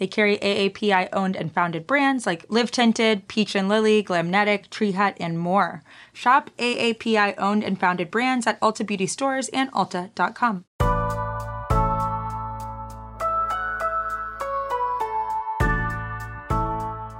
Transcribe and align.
They 0.00 0.06
carry 0.06 0.38
AAPI 0.38 1.10
owned 1.12 1.36
and 1.36 1.52
founded 1.52 1.86
brands 1.86 2.24
like 2.24 2.46
Live 2.48 2.70
Tinted, 2.70 3.28
Peach 3.28 3.54
and 3.54 3.68
Lily, 3.68 4.02
Glamnetic, 4.02 4.70
Tree 4.70 4.92
Hut, 4.92 5.14
and 5.20 5.38
more. 5.38 5.82
Shop 6.14 6.48
AAPI 6.56 7.34
owned 7.36 7.62
and 7.62 7.78
founded 7.78 8.10
brands 8.10 8.46
at 8.46 8.58
Ulta 8.62 8.84
Beauty 8.86 9.06
stores 9.06 9.50
and 9.50 9.70
Ulta.com. 9.72 10.64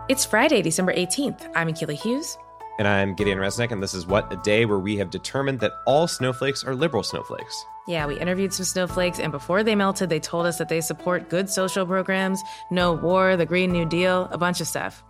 It's 0.09 0.25
Friday, 0.25 0.63
December 0.63 0.95
18th. 0.95 1.53
I'm 1.55 1.69
Akilah 1.69 2.01
Hughes. 2.01 2.39
And 2.79 2.89
I'm 2.89 3.15
Gideon 3.15 3.39
Resnick, 3.39 3.73
and 3.73 3.83
this 3.83 3.93
is 3.93 4.07
What 4.07 4.33
a 4.33 4.37
Day, 4.37 4.65
where 4.65 4.79
we 4.79 4.97
have 4.97 5.11
determined 5.11 5.61
that 5.61 5.73
all 5.87 6.07
snowflakes 6.07 6.65
are 6.65 6.75
liberal 6.75 7.03
snowflakes. 7.03 7.65
Yeah, 7.87 8.07
we 8.07 8.19
interviewed 8.19 8.55
some 8.55 8.65
snowflakes, 8.65 9.19
and 9.19 9.33
before 9.33 9.63
they 9.63 9.75
melted, 9.75 10.09
they 10.09 10.21
told 10.21 10.47
us 10.47 10.59
that 10.59 10.69
they 10.69 10.81
support 10.81 11.29
good 11.29 11.51
social 11.51 11.85
programs, 11.85 12.43
no 12.71 12.93
war, 12.93 13.37
the 13.37 13.45
Green 13.47 13.73
New 13.73 13.85
Deal, 13.85 14.29
a 14.31 14.39
bunch 14.39 14.61
of 14.61 14.67
stuff. 14.67 15.03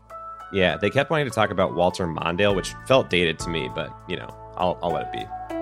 Yeah, 0.52 0.76
they 0.76 0.90
kept 0.90 1.10
wanting 1.10 1.26
to 1.26 1.34
talk 1.34 1.50
about 1.50 1.74
Walter 1.74 2.06
Mondale, 2.06 2.56
which 2.56 2.74
felt 2.86 3.08
dated 3.08 3.38
to 3.40 3.48
me, 3.48 3.70
but, 3.72 3.94
you 4.08 4.16
know, 4.16 4.34
I'll, 4.56 4.78
I'll 4.82 4.92
let 4.92 5.06
it 5.06 5.12
be. 5.12 5.59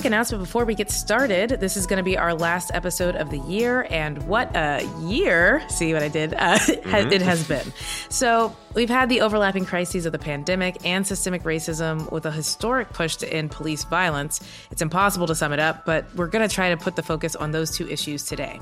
Quick 0.00 0.06
announcement 0.06 0.42
before 0.42 0.64
we 0.64 0.74
get 0.74 0.90
started. 0.90 1.50
This 1.60 1.76
is 1.76 1.86
going 1.86 1.98
to 1.98 2.02
be 2.02 2.16
our 2.16 2.32
last 2.32 2.70
episode 2.72 3.16
of 3.16 3.28
the 3.28 3.36
year, 3.40 3.86
and 3.90 4.26
what 4.26 4.50
a 4.56 4.88
year! 5.02 5.62
See 5.68 5.92
what 5.92 6.02
I 6.02 6.08
did? 6.08 6.32
Uh, 6.40 6.58
mm-hmm. 6.58 7.12
It 7.12 7.20
has 7.20 7.46
been. 7.46 7.70
So, 8.08 8.56
we've 8.72 8.88
had 8.88 9.10
the 9.10 9.20
overlapping 9.20 9.66
crises 9.66 10.06
of 10.06 10.12
the 10.12 10.18
pandemic 10.18 10.86
and 10.86 11.06
systemic 11.06 11.42
racism 11.42 12.10
with 12.10 12.24
a 12.24 12.30
historic 12.30 12.94
push 12.94 13.16
to 13.16 13.30
end 13.30 13.50
police 13.50 13.84
violence. 13.84 14.40
It's 14.70 14.80
impossible 14.80 15.26
to 15.26 15.34
sum 15.34 15.52
it 15.52 15.58
up, 15.60 15.84
but 15.84 16.06
we're 16.16 16.28
going 16.28 16.48
to 16.48 16.52
try 16.52 16.70
to 16.70 16.78
put 16.78 16.96
the 16.96 17.02
focus 17.02 17.36
on 17.36 17.50
those 17.50 17.76
two 17.76 17.86
issues 17.86 18.24
today. 18.24 18.58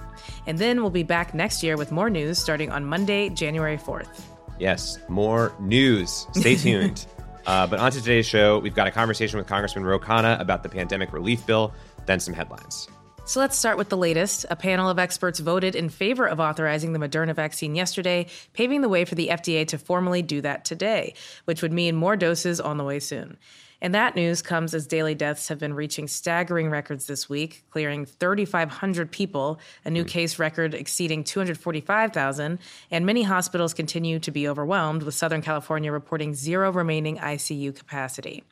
And 0.49 0.59
then 0.59 0.81
we'll 0.81 0.91
be 0.91 1.05
back 1.05 1.35
next 1.35 1.63
year 1.63 1.77
with 1.77 1.93
more 1.93 2.11
news 2.11 2.39
starting 2.39 2.73
on 2.73 2.85
Monday, 2.85 3.29
January 3.29 3.79
4th. 3.79 4.23
Yes, 4.59 4.99
more 5.09 5.55
news. 5.61 6.27
Stay 6.33 6.57
tuned. 6.57 7.07
Uh, 7.49 7.67
but 7.67 7.79
on 7.81 7.91
to 7.91 7.99
today's 7.99 8.27
show, 8.27 8.59
we've 8.59 8.75
got 8.75 8.87
a 8.87 8.91
conversation 8.91 9.39
with 9.39 9.47
Congressman 9.47 9.83
Ro 9.83 9.99
Khanna 9.99 10.39
about 10.39 10.63
the 10.63 10.69
pandemic 10.69 11.15
relief 11.15 11.47
bill, 11.47 11.73
then 12.05 12.21
some 12.21 12.35
headlines. 12.35 12.87
So 13.25 13.41
let's 13.41 13.57
start 13.57 13.79
with 13.79 13.89
the 13.89 13.97
latest. 13.97 14.45
A 14.51 14.57
panel 14.57 14.91
of 14.91 14.99
experts 14.99 15.39
voted 15.39 15.75
in 15.75 15.89
favor 15.89 16.27
of 16.27 16.41
authorizing 16.41 16.93
the 16.93 16.99
Moderna 16.99 17.35
vaccine 17.35 17.75
yesterday, 17.75 18.27
paving 18.53 18.83
the 18.83 18.89
way 18.91 19.07
for 19.07 19.15
the 19.15 19.29
FDA 19.29 19.67
to 19.69 19.79
formally 19.79 20.21
do 20.21 20.43
that 20.43 20.67
today, 20.67 21.15
which 21.47 21.63
would 21.63 21.73
mean 21.73 21.97
more 21.97 22.17
doses 22.17 22.61
on 22.61 22.77
the 22.77 22.85
way 22.85 22.99
soon. 22.99 23.39
And 23.81 23.95
that 23.95 24.17
news 24.17 24.43
comes 24.43 24.75
as 24.75 24.87
daily 24.87 25.15
deaths 25.15 25.49
have 25.49 25.59
been 25.59 25.75
reaching 25.75 26.09
staggering 26.09 26.71
records 26.71 27.07
this 27.07 27.29
week, 27.29 27.65
clearing 27.71 28.05
3,500 28.07 29.11
people, 29.11 29.61
a 29.85 29.91
new 29.91 30.03
hmm. 30.03 30.09
case 30.09 30.39
record 30.39 30.75
exceeding 30.75 31.23
245,000. 31.25 32.59
And 32.91 33.07
many 33.07 33.23
hospitals 33.23 33.75
continue 33.75 34.19
to 34.19 34.31
be 34.31 34.49
overwhelmed, 34.49 35.03
with 35.03 35.15
Southern 35.15 35.43
California 35.43 35.93
reporting 35.93 36.35
zero 36.35 36.73
remaining 36.73 37.19
ICU 37.19 37.75
capacity. 37.75 38.43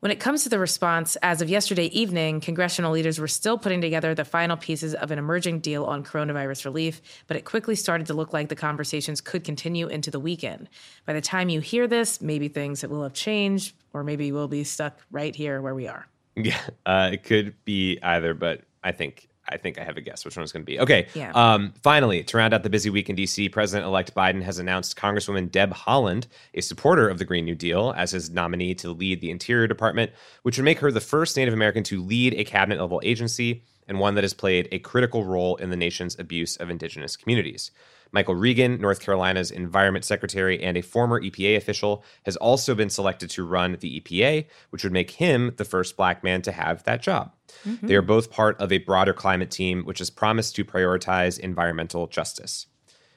When 0.00 0.12
it 0.12 0.20
comes 0.20 0.42
to 0.42 0.48
the 0.48 0.58
response, 0.58 1.16
as 1.16 1.40
of 1.40 1.48
yesterday 1.48 1.86
evening, 1.86 2.40
congressional 2.40 2.92
leaders 2.92 3.18
were 3.18 3.28
still 3.28 3.58
putting 3.58 3.80
together 3.80 4.14
the 4.14 4.24
final 4.24 4.56
pieces 4.56 4.94
of 4.94 5.10
an 5.10 5.18
emerging 5.18 5.60
deal 5.60 5.84
on 5.84 6.04
coronavirus 6.04 6.64
relief, 6.64 7.00
but 7.26 7.36
it 7.36 7.44
quickly 7.44 7.74
started 7.74 8.06
to 8.08 8.14
look 8.14 8.32
like 8.32 8.48
the 8.48 8.56
conversations 8.56 9.20
could 9.20 9.44
continue 9.44 9.88
into 9.88 10.10
the 10.10 10.20
weekend. 10.20 10.68
By 11.06 11.12
the 11.12 11.20
time 11.20 11.48
you 11.48 11.60
hear 11.60 11.86
this, 11.86 12.20
maybe 12.20 12.48
things 12.48 12.82
will 12.86 13.02
have 13.02 13.14
changed, 13.14 13.74
or 13.92 14.04
maybe 14.04 14.32
we'll 14.32 14.48
be 14.48 14.64
stuck 14.64 15.00
right 15.10 15.34
here 15.34 15.60
where 15.62 15.74
we 15.74 15.88
are. 15.88 16.06
Yeah, 16.36 16.60
uh, 16.84 17.10
it 17.12 17.22
could 17.22 17.54
be 17.64 17.98
either, 18.02 18.34
but 18.34 18.62
I 18.84 18.92
think 18.92 19.28
I 19.48 19.56
think 19.56 19.78
I 19.78 19.84
have 19.84 19.96
a 19.96 20.00
guess 20.00 20.24
which 20.24 20.36
one 20.36 20.42
it's 20.42 20.52
going 20.52 20.64
to 20.64 20.66
be. 20.66 20.80
Okay. 20.80 21.06
Yeah. 21.14 21.32
Um, 21.32 21.72
finally, 21.82 22.24
to 22.24 22.36
round 22.36 22.54
out 22.54 22.62
the 22.62 22.70
busy 22.70 22.90
week 22.90 23.08
in 23.08 23.16
D.C., 23.16 23.48
President 23.48 23.86
elect 23.86 24.14
Biden 24.14 24.42
has 24.42 24.58
announced 24.58 24.96
Congresswoman 24.96 25.50
Deb 25.50 25.72
Haaland, 25.72 26.26
a 26.54 26.60
supporter 26.60 27.08
of 27.08 27.18
the 27.18 27.24
Green 27.24 27.44
New 27.44 27.54
Deal, 27.54 27.94
as 27.96 28.10
his 28.10 28.30
nominee 28.30 28.74
to 28.76 28.90
lead 28.90 29.20
the 29.20 29.30
Interior 29.30 29.66
Department, 29.66 30.10
which 30.42 30.58
would 30.58 30.64
make 30.64 30.80
her 30.80 30.90
the 30.90 31.00
first 31.00 31.36
Native 31.36 31.54
American 31.54 31.82
to 31.84 32.02
lead 32.02 32.34
a 32.34 32.44
cabinet 32.44 32.80
level 32.80 33.00
agency 33.04 33.62
and 33.88 34.00
one 34.00 34.14
that 34.14 34.24
has 34.24 34.34
played 34.34 34.68
a 34.72 34.78
critical 34.80 35.24
role 35.24 35.56
in 35.56 35.70
the 35.70 35.76
nation's 35.76 36.18
abuse 36.18 36.56
of 36.56 36.70
indigenous 36.70 37.16
communities. 37.16 37.70
Michael 38.12 38.34
Regan, 38.34 38.80
North 38.80 39.00
Carolina's 39.00 39.50
Environment 39.50 40.04
Secretary 40.04 40.62
and 40.62 40.76
a 40.76 40.82
former 40.82 41.20
EPA 41.20 41.56
official, 41.56 42.04
has 42.24 42.36
also 42.36 42.74
been 42.74 42.90
selected 42.90 43.30
to 43.30 43.44
run 43.44 43.76
the 43.80 44.00
EPA, 44.00 44.46
which 44.70 44.84
would 44.84 44.92
make 44.92 45.12
him 45.12 45.52
the 45.56 45.64
first 45.64 45.96
black 45.96 46.24
man 46.24 46.42
to 46.42 46.52
have 46.52 46.84
that 46.84 47.02
job. 47.02 47.32
Mm-hmm. 47.66 47.86
They 47.86 47.94
are 47.94 48.02
both 48.02 48.30
part 48.30 48.60
of 48.60 48.72
a 48.72 48.78
broader 48.78 49.12
climate 49.12 49.50
team, 49.50 49.82
which 49.84 49.98
has 49.98 50.10
promised 50.10 50.56
to 50.56 50.64
prioritize 50.64 51.38
environmental 51.38 52.06
justice. 52.06 52.66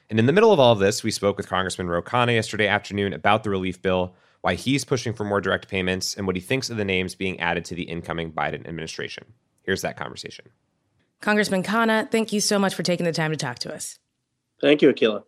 And 0.08 0.18
in 0.18 0.26
the 0.26 0.32
middle 0.32 0.52
of 0.52 0.58
all 0.58 0.72
of 0.72 0.80
this, 0.80 1.04
we 1.04 1.12
spoke 1.12 1.36
with 1.36 1.48
Congressman 1.48 1.88
Ro 1.88 2.02
Khanna 2.02 2.34
yesterday 2.34 2.66
afternoon 2.66 3.12
about 3.12 3.44
the 3.44 3.50
relief 3.50 3.80
bill, 3.80 4.14
why 4.40 4.54
he's 4.54 4.84
pushing 4.84 5.12
for 5.12 5.24
more 5.24 5.40
direct 5.40 5.68
payments, 5.68 6.14
and 6.14 6.26
what 6.26 6.34
he 6.34 6.42
thinks 6.42 6.68
of 6.68 6.76
the 6.76 6.84
names 6.84 7.14
being 7.14 7.38
added 7.38 7.64
to 7.66 7.74
the 7.74 7.84
incoming 7.84 8.32
Biden 8.32 8.66
administration. 8.66 9.24
Here's 9.62 9.82
that 9.82 9.96
conversation. 9.96 10.46
Congressman 11.20 11.62
Khanna, 11.62 12.10
thank 12.10 12.32
you 12.32 12.40
so 12.40 12.58
much 12.58 12.74
for 12.74 12.82
taking 12.82 13.04
the 13.04 13.12
time 13.12 13.30
to 13.30 13.36
talk 13.36 13.58
to 13.60 13.72
us. 13.72 13.98
Thank 14.60 14.82
you, 14.82 14.92
Akilah. 14.92 15.24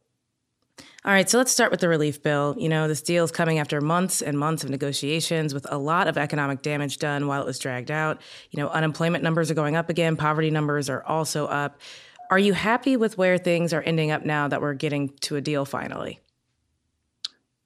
All 1.04 1.12
right, 1.12 1.28
so 1.28 1.36
let's 1.36 1.50
start 1.50 1.72
with 1.72 1.80
the 1.80 1.88
relief 1.88 2.22
bill. 2.22 2.54
You 2.56 2.68
know, 2.68 2.86
this 2.86 3.02
deal 3.02 3.24
is 3.24 3.32
coming 3.32 3.58
after 3.58 3.80
months 3.80 4.22
and 4.22 4.38
months 4.38 4.62
of 4.62 4.70
negotiations 4.70 5.52
with 5.52 5.66
a 5.68 5.76
lot 5.76 6.06
of 6.06 6.16
economic 6.16 6.62
damage 6.62 6.98
done 6.98 7.26
while 7.26 7.42
it 7.42 7.46
was 7.46 7.58
dragged 7.58 7.90
out. 7.90 8.20
You 8.52 8.62
know, 8.62 8.68
unemployment 8.68 9.24
numbers 9.24 9.50
are 9.50 9.54
going 9.54 9.74
up 9.74 9.90
again, 9.90 10.16
poverty 10.16 10.50
numbers 10.50 10.88
are 10.88 11.02
also 11.04 11.46
up. 11.46 11.80
Are 12.30 12.38
you 12.38 12.52
happy 12.52 12.96
with 12.96 13.18
where 13.18 13.36
things 13.36 13.72
are 13.72 13.82
ending 13.82 14.12
up 14.12 14.24
now 14.24 14.46
that 14.46 14.60
we're 14.60 14.74
getting 14.74 15.08
to 15.22 15.34
a 15.34 15.40
deal 15.40 15.64
finally? 15.64 16.20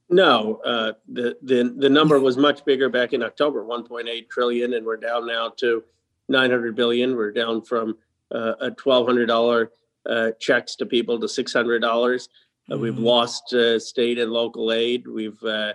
No, 0.08 0.60
uh, 0.64 0.92
the, 1.08 1.36
the 1.42 1.74
the 1.76 1.90
number 1.90 2.18
was 2.20 2.36
much 2.36 2.64
bigger 2.64 2.88
back 2.88 3.12
in 3.12 3.22
October, 3.22 3.64
1.8 3.64 4.30
trillion, 4.30 4.74
and 4.74 4.86
we're 4.86 4.96
down 4.96 5.26
now 5.26 5.50
to 5.56 5.82
900 6.28 6.74
billion. 6.74 7.16
We're 7.16 7.32
down 7.32 7.62
from 7.62 7.98
uh, 8.32 8.54
a 8.60 8.70
$1,200 8.70 9.68
uh, 10.08 10.30
checks 10.40 10.76
to 10.76 10.86
people 10.86 11.18
to 11.20 11.28
six 11.28 11.52
hundred 11.52 11.80
dollars. 11.80 12.28
Uh, 12.70 12.74
mm-hmm. 12.74 12.82
We've 12.82 12.98
lost 12.98 13.52
uh, 13.52 13.78
state 13.78 14.18
and 14.18 14.32
local 14.32 14.72
aid. 14.72 15.06
We've 15.06 15.42
uh, 15.42 15.74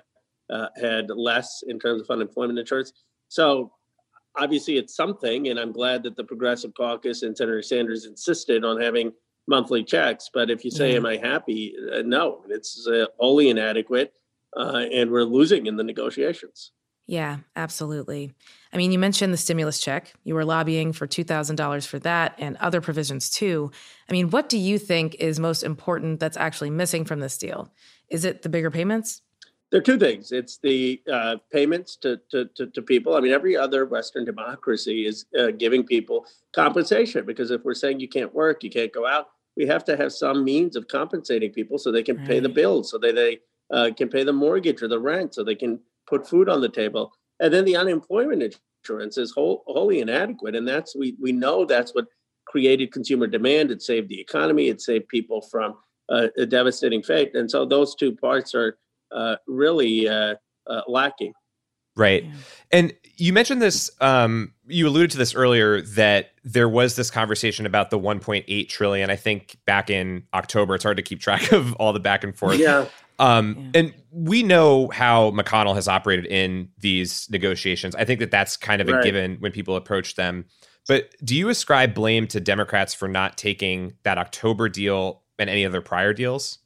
uh, 0.49 0.67
had 0.79 1.09
less 1.09 1.63
in 1.67 1.79
terms 1.79 2.01
of 2.01 2.09
unemployment 2.09 2.59
insurance. 2.59 2.93
So 3.27 3.71
obviously, 4.37 4.77
it's 4.77 4.95
something, 4.95 5.47
and 5.47 5.59
I'm 5.59 5.71
glad 5.71 6.03
that 6.03 6.15
the 6.15 6.23
Progressive 6.23 6.73
Caucus 6.73 7.23
and 7.23 7.35
Senator 7.35 7.61
Sanders 7.61 8.05
insisted 8.05 8.65
on 8.65 8.79
having 8.79 9.13
monthly 9.47 9.83
checks. 9.83 10.29
But 10.33 10.49
if 10.49 10.65
you 10.65 10.71
say, 10.71 10.95
"Am 10.95 11.05
I 11.05 11.17
happy?" 11.17 11.73
no, 12.03 12.43
it's 12.49 12.87
wholly 13.19 13.49
inadequate, 13.49 14.13
and 14.55 15.11
we're 15.11 15.23
losing 15.23 15.67
in 15.67 15.77
the 15.77 15.83
negotiations. 15.83 16.71
Yeah, 17.07 17.39
absolutely. 17.55 18.31
I 18.71 18.77
mean, 18.77 18.91
you 18.91 18.99
mentioned 18.99 19.33
the 19.33 19.37
stimulus 19.37 19.79
check. 19.79 20.13
You 20.23 20.35
were 20.35 20.45
lobbying 20.45 20.93
for 20.93 21.07
$2,000 21.07 21.85
for 21.85 21.99
that 21.99 22.35
and 22.37 22.55
other 22.57 22.79
provisions 22.79 23.29
too. 23.29 23.71
I 24.09 24.13
mean, 24.13 24.29
what 24.29 24.49
do 24.49 24.57
you 24.57 24.77
think 24.77 25.15
is 25.15 25.39
most 25.39 25.63
important 25.63 26.19
that's 26.19 26.37
actually 26.37 26.69
missing 26.69 27.03
from 27.03 27.19
this 27.19 27.37
deal? 27.37 27.71
Is 28.09 28.23
it 28.23 28.43
the 28.43 28.49
bigger 28.49 28.71
payments? 28.71 29.21
There 29.71 29.79
are 29.79 29.83
two 29.83 29.97
things. 29.97 30.31
It's 30.33 30.57
the 30.57 31.01
uh, 31.11 31.37
payments 31.51 31.95
to, 31.97 32.19
to, 32.29 32.45
to, 32.55 32.67
to, 32.67 32.81
people. 32.81 33.15
I 33.15 33.21
mean, 33.21 33.31
every 33.31 33.55
other 33.55 33.85
Western 33.85 34.25
democracy 34.25 35.05
is 35.05 35.25
uh, 35.39 35.51
giving 35.51 35.85
people 35.85 36.25
compensation 36.53 37.25
because 37.25 37.51
if 37.51 37.63
we're 37.63 37.73
saying 37.73 38.01
you 38.01 38.09
can't 38.09 38.33
work, 38.33 38.65
you 38.65 38.69
can't 38.69 38.91
go 38.91 39.07
out, 39.07 39.27
we 39.55 39.65
have 39.67 39.85
to 39.85 39.95
have 39.95 40.11
some 40.11 40.43
means 40.43 40.75
of 40.75 40.89
compensating 40.89 41.51
people 41.51 41.77
so 41.77 41.89
they 41.89 42.03
can 42.03 42.17
right. 42.17 42.27
pay 42.27 42.39
the 42.41 42.49
bills, 42.49 42.91
so 42.91 42.97
they, 42.97 43.13
they 43.13 43.39
uh, 43.71 43.91
can 43.95 44.09
pay 44.09 44.23
the 44.23 44.33
mortgage 44.33 44.81
or 44.81 44.89
the 44.89 44.99
rent, 44.99 45.33
so 45.35 45.43
they 45.43 45.55
can 45.55 45.79
put 46.11 46.27
food 46.27 46.49
on 46.49 46.61
the 46.61 46.69
table. 46.69 47.13
And 47.39 47.51
then 47.51 47.65
the 47.65 47.77
unemployment 47.77 48.55
insurance 48.83 49.17
is 49.17 49.31
whole, 49.31 49.63
wholly 49.65 50.01
inadequate. 50.01 50.55
And 50.55 50.67
that's, 50.67 50.95
we, 50.95 51.15
we 51.19 51.31
know 51.31 51.65
that's 51.65 51.95
what 51.95 52.05
created 52.45 52.91
consumer 52.91 53.27
demand. 53.27 53.71
It 53.71 53.81
saved 53.81 54.09
the 54.09 54.19
economy, 54.19 54.67
it 54.67 54.81
saved 54.81 55.07
people 55.07 55.41
from 55.41 55.75
uh, 56.09 56.27
a 56.37 56.45
devastating 56.45 57.01
fate. 57.01 57.33
And 57.33 57.49
so 57.49 57.65
those 57.65 57.95
two 57.95 58.13
parts 58.15 58.53
are 58.53 58.77
uh, 59.15 59.37
really 59.47 60.07
uh, 60.07 60.35
uh 60.67 60.81
lacking. 60.87 61.33
Right. 61.95 62.23
Yeah. 62.23 62.31
And 62.71 62.93
you 63.17 63.33
mentioned 63.33 63.61
this, 63.61 63.91
um, 63.99 64.53
you 64.67 64.87
alluded 64.87 65.11
to 65.11 65.17
this 65.17 65.35
earlier 65.35 65.81
that 65.81 66.31
there 66.43 66.69
was 66.69 66.95
this 66.95 67.11
conversation 67.11 67.65
about 67.65 67.89
the 67.89 67.99
1.8 67.99 68.69
trillion. 68.69 69.09
I 69.09 69.17
think 69.17 69.57
back 69.65 69.89
in 69.89 70.23
October, 70.33 70.75
it's 70.75 70.83
hard 70.83 70.97
to 70.97 71.03
keep 71.03 71.19
track 71.19 71.51
of 71.53 71.73
all 71.75 71.93
the 71.93 71.99
back 71.99 72.23
and 72.23 72.35
forth. 72.35 72.57
Yeah. 72.57 72.85
Um, 73.21 73.55
yeah. 73.73 73.81
And 73.81 73.93
we 74.11 74.43
know 74.43 74.89
how 74.89 75.31
McConnell 75.31 75.75
has 75.75 75.87
operated 75.87 76.25
in 76.25 76.69
these 76.79 77.29
negotiations. 77.29 77.95
I 77.95 78.03
think 78.03 78.19
that 78.19 78.31
that's 78.31 78.57
kind 78.57 78.81
of 78.81 78.89
a 78.89 79.01
given 79.01 79.37
when 79.39 79.51
people 79.51 79.75
approach 79.75 80.15
them. 80.15 80.45
But 80.87 81.15
do 81.23 81.35
you 81.35 81.49
ascribe 81.49 81.93
blame 81.93 82.27
to 82.27 82.39
Democrats 82.39 82.93
for 82.93 83.07
not 83.07 83.37
taking 83.37 83.93
that 84.03 84.17
October 84.17 84.67
deal 84.67 85.21
and 85.37 85.49
any 85.49 85.65
other 85.65 85.81
prior 85.81 86.13
deals? 86.13 86.57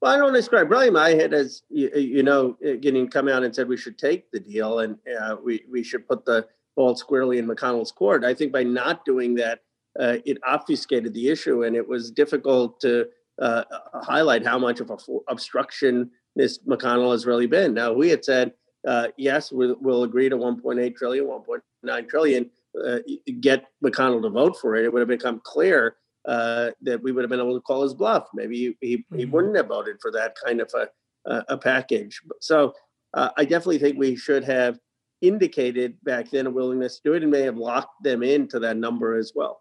Well, 0.00 0.12
I 0.12 0.18
don't 0.18 0.36
ascribe 0.36 0.68
blame. 0.68 0.96
I 0.96 1.10
had, 1.10 1.34
as 1.34 1.62
you, 1.70 1.90
you 1.94 2.22
know, 2.22 2.56
uh, 2.66 2.74
getting 2.80 3.08
come 3.08 3.28
out 3.28 3.42
and 3.42 3.54
said 3.54 3.66
we 3.66 3.76
should 3.76 3.98
take 3.98 4.30
the 4.30 4.40
deal 4.40 4.80
and 4.80 4.96
uh, 5.20 5.36
we 5.42 5.64
we 5.70 5.82
should 5.82 6.06
put 6.06 6.24
the 6.24 6.46
ball 6.76 6.94
squarely 6.94 7.38
in 7.38 7.46
McConnell's 7.46 7.92
court. 7.92 8.24
I 8.24 8.34
think 8.34 8.52
by 8.52 8.62
not 8.62 9.04
doing 9.04 9.34
that, 9.36 9.60
uh, 9.98 10.18
it 10.24 10.38
obfuscated 10.46 11.12
the 11.14 11.28
issue, 11.28 11.64
and 11.64 11.74
it 11.74 11.86
was 11.86 12.10
difficult 12.10 12.80
to 12.80 13.08
uh, 13.40 13.64
highlight 13.94 14.46
how 14.46 14.58
much 14.58 14.80
of 14.80 14.90
a 14.90 14.96
obstruction 15.28 16.10
this 16.36 16.58
McConnell 16.58 17.12
has 17.12 17.26
really 17.26 17.46
been. 17.46 17.74
Now, 17.74 17.92
we 17.92 18.08
had 18.08 18.24
said 18.24 18.52
uh, 18.86 19.08
yes, 19.16 19.52
we'll, 19.52 19.76
we'll, 19.80 20.04
agree 20.04 20.28
to 20.28 20.36
1.8 20.36 20.96
trillion, 20.96 21.26
1.9 21.26 22.08
trillion. 22.08 22.50
Uh, 22.82 22.98
get 23.40 23.66
McConnell 23.84 24.22
to 24.22 24.30
vote 24.30 24.56
for 24.60 24.76
it. 24.76 24.84
It 24.84 24.92
would 24.92 25.00
have 25.00 25.08
become 25.08 25.40
clear 25.44 25.96
uh, 26.26 26.70
that 26.82 27.02
we 27.02 27.12
would 27.12 27.22
have 27.22 27.30
been 27.30 27.40
able 27.40 27.54
to 27.54 27.60
call 27.60 27.82
his 27.82 27.94
bluff. 27.94 28.28
Maybe 28.34 28.56
he, 28.56 28.76
he, 28.80 28.96
mm-hmm. 28.98 29.18
he 29.18 29.24
wouldn't 29.26 29.56
have 29.56 29.68
voted 29.68 29.96
for 30.00 30.10
that 30.12 30.34
kind 30.42 30.60
of 30.60 30.72
a, 30.74 30.88
a, 31.30 31.44
a 31.50 31.58
package. 31.58 32.20
So 32.40 32.74
uh, 33.14 33.30
I 33.36 33.44
definitely 33.44 33.78
think 33.78 33.98
we 33.98 34.16
should 34.16 34.44
have 34.44 34.78
indicated 35.20 36.02
back 36.02 36.30
then 36.30 36.46
a 36.46 36.50
willingness 36.50 36.96
to 36.96 37.02
do 37.04 37.14
it 37.14 37.22
and 37.22 37.30
may 37.30 37.42
have 37.42 37.58
locked 37.58 38.02
them 38.02 38.22
into 38.22 38.58
that 38.60 38.76
number 38.76 39.18
as 39.18 39.32
well. 39.34 39.60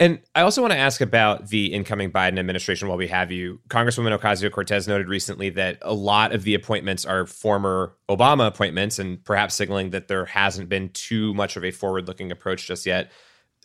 And 0.00 0.18
I 0.34 0.40
also 0.40 0.62
want 0.62 0.72
to 0.72 0.78
ask 0.78 1.00
about 1.00 1.48
the 1.48 1.66
incoming 1.66 2.10
Biden 2.10 2.38
administration 2.38 2.88
while 2.88 2.96
we 2.96 3.08
have 3.08 3.30
you. 3.30 3.60
Congresswoman 3.68 4.18
Ocasio 4.18 4.50
Cortez 4.50 4.88
noted 4.88 5.08
recently 5.08 5.50
that 5.50 5.78
a 5.82 5.92
lot 5.92 6.32
of 6.32 6.42
the 6.42 6.54
appointments 6.54 7.04
are 7.04 7.26
former 7.26 7.94
Obama 8.08 8.46
appointments 8.46 8.98
and 8.98 9.22
perhaps 9.22 9.54
signaling 9.54 9.90
that 9.90 10.08
there 10.08 10.24
hasn't 10.24 10.70
been 10.70 10.88
too 10.88 11.34
much 11.34 11.56
of 11.56 11.64
a 11.64 11.70
forward 11.70 12.08
looking 12.08 12.32
approach 12.32 12.66
just 12.66 12.86
yet 12.86 13.12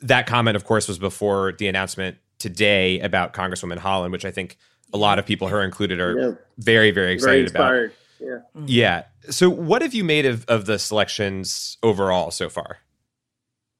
that 0.01 0.27
comment, 0.27 0.55
of 0.55 0.65
course, 0.65 0.87
was 0.87 0.99
before 0.99 1.53
the 1.53 1.67
announcement 1.67 2.17
today 2.39 2.99
about 2.99 3.33
Congresswoman 3.33 3.77
Haaland, 3.77 4.11
which 4.11 4.25
I 4.25 4.31
think 4.31 4.57
a 4.93 4.97
lot 4.97 5.19
of 5.19 5.25
people, 5.25 5.47
her 5.47 5.63
included, 5.63 5.99
are 5.99 6.19
yeah. 6.19 6.31
very, 6.57 6.91
very 6.91 7.13
excited 7.13 7.51
very 7.51 7.85
about. 7.85 7.91
Yeah. 8.19 8.37
Yeah. 8.65 9.03
So, 9.29 9.49
what 9.49 9.81
have 9.81 9.93
you 9.93 10.03
made 10.03 10.25
of, 10.25 10.45
of 10.47 10.65
the 10.65 10.79
selections 10.79 11.77
overall 11.83 12.31
so 12.31 12.49
far? 12.49 12.79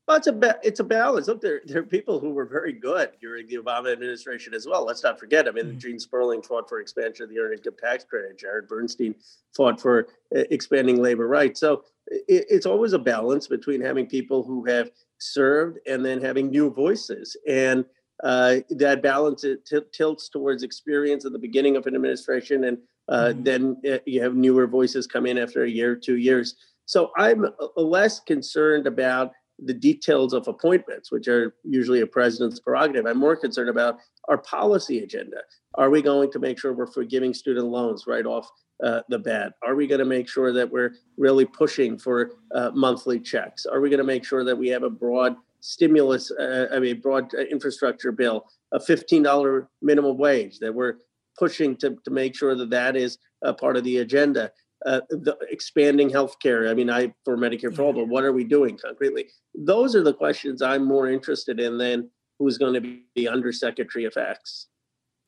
Well, 0.08 0.18
it's 0.18 0.28
a 0.28 0.34
ba- 0.34 0.60
it's 0.64 0.80
a 0.80 0.84
balance. 0.84 1.28
Look, 1.28 1.42
there 1.42 1.62
there 1.66 1.80
are 1.80 1.84
people 1.84 2.20
who 2.20 2.30
were 2.30 2.46
very 2.46 2.74
good 2.74 3.12
during 3.20 3.48
the 3.48 3.56
Obama 3.56 3.92
administration 3.92 4.54
as 4.54 4.68
well. 4.68 4.86
Let's 4.86 5.04
not 5.04 5.20
forget. 5.20 5.48
I 5.48 5.52
mean, 5.52 5.66
mm-hmm. 5.66 5.78
Gene 5.80 6.00
Sperling 6.00 6.44
fought 6.44 6.70
for 6.70 6.80
expansion 6.80 7.24
of 7.24 7.30
the 7.30 7.40
earned 7.40 7.58
income 7.58 7.74
tax 7.82 8.04
credit. 8.04 8.38
Jared 8.38 8.68
Bernstein 8.68 9.16
fought 9.56 9.82
for 9.82 10.08
uh, 10.36 10.44
expanding 10.52 11.02
labor 11.02 11.28
rights. 11.28 11.60
So 11.60 11.84
it, 12.08 12.46
it's 12.50 12.68
always 12.68 12.94
a 12.94 13.00
balance 13.00 13.48
between 13.48 13.82
having 13.82 14.06
people 14.06 14.44
who 14.44 14.64
have 14.66 14.92
served 15.18 15.80
and 15.88 16.06
then 16.06 16.22
having 16.22 16.52
new 16.52 16.70
voices. 16.70 17.36
And 17.48 17.84
uh, 18.24 18.58
that 18.70 19.02
balance 19.02 19.44
it 19.44 19.66
t- 19.66 19.80
tilts 19.92 20.30
towards 20.30 20.62
experience 20.62 21.26
at 21.26 21.32
the 21.32 21.40
beginning 21.40 21.76
of 21.78 21.88
an 21.88 21.96
administration, 21.96 22.66
and 22.66 22.78
uh, 23.10 23.30
mm-hmm. 23.30 23.44
then 23.44 23.78
uh, 23.92 23.98
you 24.06 24.22
have 24.22 24.36
newer 24.36 24.68
voices 24.68 25.08
come 25.08 25.26
in 25.26 25.38
after 25.38 25.64
a 25.64 25.70
year, 25.70 25.96
two 25.96 26.18
years. 26.18 26.56
So 26.86 27.12
I'm 27.18 27.48
less 27.76 28.20
concerned 28.20 28.86
about 28.86 29.32
the 29.60 29.74
details 29.74 30.34
of 30.34 30.48
appointments, 30.48 31.12
which 31.12 31.28
are 31.28 31.56
usually 31.64 32.02
a 32.02 32.08
president's 32.08 32.60
prerogative. 32.60 33.06
I'm 33.06 33.18
more 33.18 33.36
concerned 33.36 33.70
about 33.70 34.00
our 34.28 34.38
policy 34.38 35.00
agenda. 35.00 35.38
Are 35.76 35.90
we 35.90 36.02
going 36.02 36.32
to 36.32 36.40
make 36.40 36.60
sure 36.60 36.74
we're 36.74 36.88
forgiving 36.88 37.34
student 37.34 37.68
loans 37.68 38.06
right 38.08 38.26
off 38.26 38.50
uh, 38.84 39.02
the 39.10 39.20
bat? 39.20 39.54
Are 39.66 39.76
we 39.76 39.88
going 39.88 40.00
to 40.00 40.06
make 40.06 40.28
sure 40.28 40.52
that 40.52 40.70
we're 40.70 40.96
really 41.18 41.46
pushing 41.46 41.98
for 41.98 42.32
uh, 42.54 42.72
monthly 42.74 43.20
checks? 43.20 43.66
Are 43.66 43.80
we 43.80 43.90
going 43.90 44.00
to 44.00 44.06
make 44.06 44.26
sure 44.26 44.44
that 44.44 44.58
we 44.58 44.68
have 44.70 44.84
a 44.84 44.90
broad 44.90 45.36
stimulus, 45.62 46.32
uh, 46.32 46.68
I 46.74 46.80
mean, 46.80 47.00
broad 47.00 47.34
uh, 47.34 47.42
infrastructure 47.42 48.12
bill, 48.12 48.46
a 48.72 48.80
$15 48.80 49.68
minimum 49.82 50.18
wage, 50.18 50.60
that 50.60 50.74
we're 50.74 50.96
pushing 51.38 51.76
to, 51.78 51.98
to 52.04 52.12
make 52.12 52.36
sure 52.36 52.56
that 52.56 52.70
that 52.70 52.96
is 52.96 53.18
a 53.42 53.54
part 53.54 53.78
of 53.78 53.84
the 53.84 54.00
agenda? 54.00 54.52
Uh, 54.86 55.02
the 55.10 55.36
expanding 55.50 56.12
healthcare. 56.12 56.70
I 56.70 56.76
mean, 56.76 56.92
I 56.92 57.12
for 57.24 57.36
Medicare 57.36 57.76
for 57.76 57.82
all, 57.82 57.94
but 57.94 58.08
what 58.08 58.24
are 58.24 58.32
we 58.32 58.44
doing 58.44 58.78
concretely? 58.78 59.30
Those 59.56 59.96
are 59.96 60.04
the 60.04 60.14
questions 60.14 60.62
I'm 60.62 60.86
more 60.86 61.10
interested 61.10 61.60
in 61.60 61.80
than 61.80 62.12
who's 62.38 62.60
going 62.60 62.76
to 62.76 62.82
be 62.82 63.06
the 63.16 63.28
undersecretary 63.28 64.06
of 64.06 64.16
X. 64.16 64.68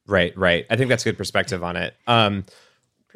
Right, 0.06 0.38
right. 0.38 0.66
I 0.70 0.76
think 0.76 0.90
that's 0.90 1.04
a 1.06 1.10
good 1.10 1.18
perspective 1.18 1.64
on 1.64 1.76
it. 1.76 1.96
Um, 2.06 2.46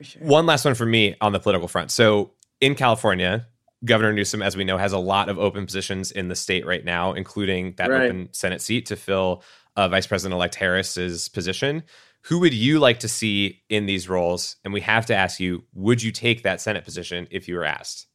sure. 0.02 0.24
One 0.24 0.46
last 0.46 0.66
one 0.66 0.74
for 0.74 0.86
me 0.86 1.16
on 1.22 1.32
the 1.32 1.40
political 1.40 1.68
front. 1.68 1.92
So 1.92 2.32
in 2.60 2.76
California, 2.76 3.48
Governor 3.86 4.14
Newsom, 4.14 4.42
as 4.42 4.58
we 4.58 4.64
know, 4.64 4.78
has 4.78 4.94
a 4.94 4.98
lot 4.98 5.30
of 5.30 5.40
open 5.40 5.66
positions 5.66 6.12
in 6.12 6.28
the 6.28 6.36
state 6.36 6.66
right 6.66 6.84
now, 6.84 7.14
including 7.14 7.74
that 7.78 7.90
right. 7.90 8.04
open 8.04 8.30
Senate 8.32 8.62
seat 8.62 8.88
to 8.88 8.96
fill 8.96 9.44
uh, 9.76 9.88
Vice 9.88 10.08
President 10.08 10.34
elect 10.34 10.56
Harris's 10.56 11.30
position. 11.30 11.84
Who 12.26 12.40
would 12.40 12.54
you 12.54 12.80
like 12.80 13.00
to 13.00 13.08
see 13.08 13.64
in 13.70 13.86
these 13.86 14.08
roles? 14.08 14.58
And 14.64 14.74
we 14.74 14.82
have 14.82 15.06
to 15.08 15.16
ask 15.16 15.40
you, 15.40 15.64
would 15.74 16.04
you 16.04 16.12
take 16.12 16.44
that 16.44 16.62
Senate 16.62 16.86
position 16.86 17.28
if 17.32 17.48
you 17.48 17.56
were 17.56 17.66
asked? 17.66 18.08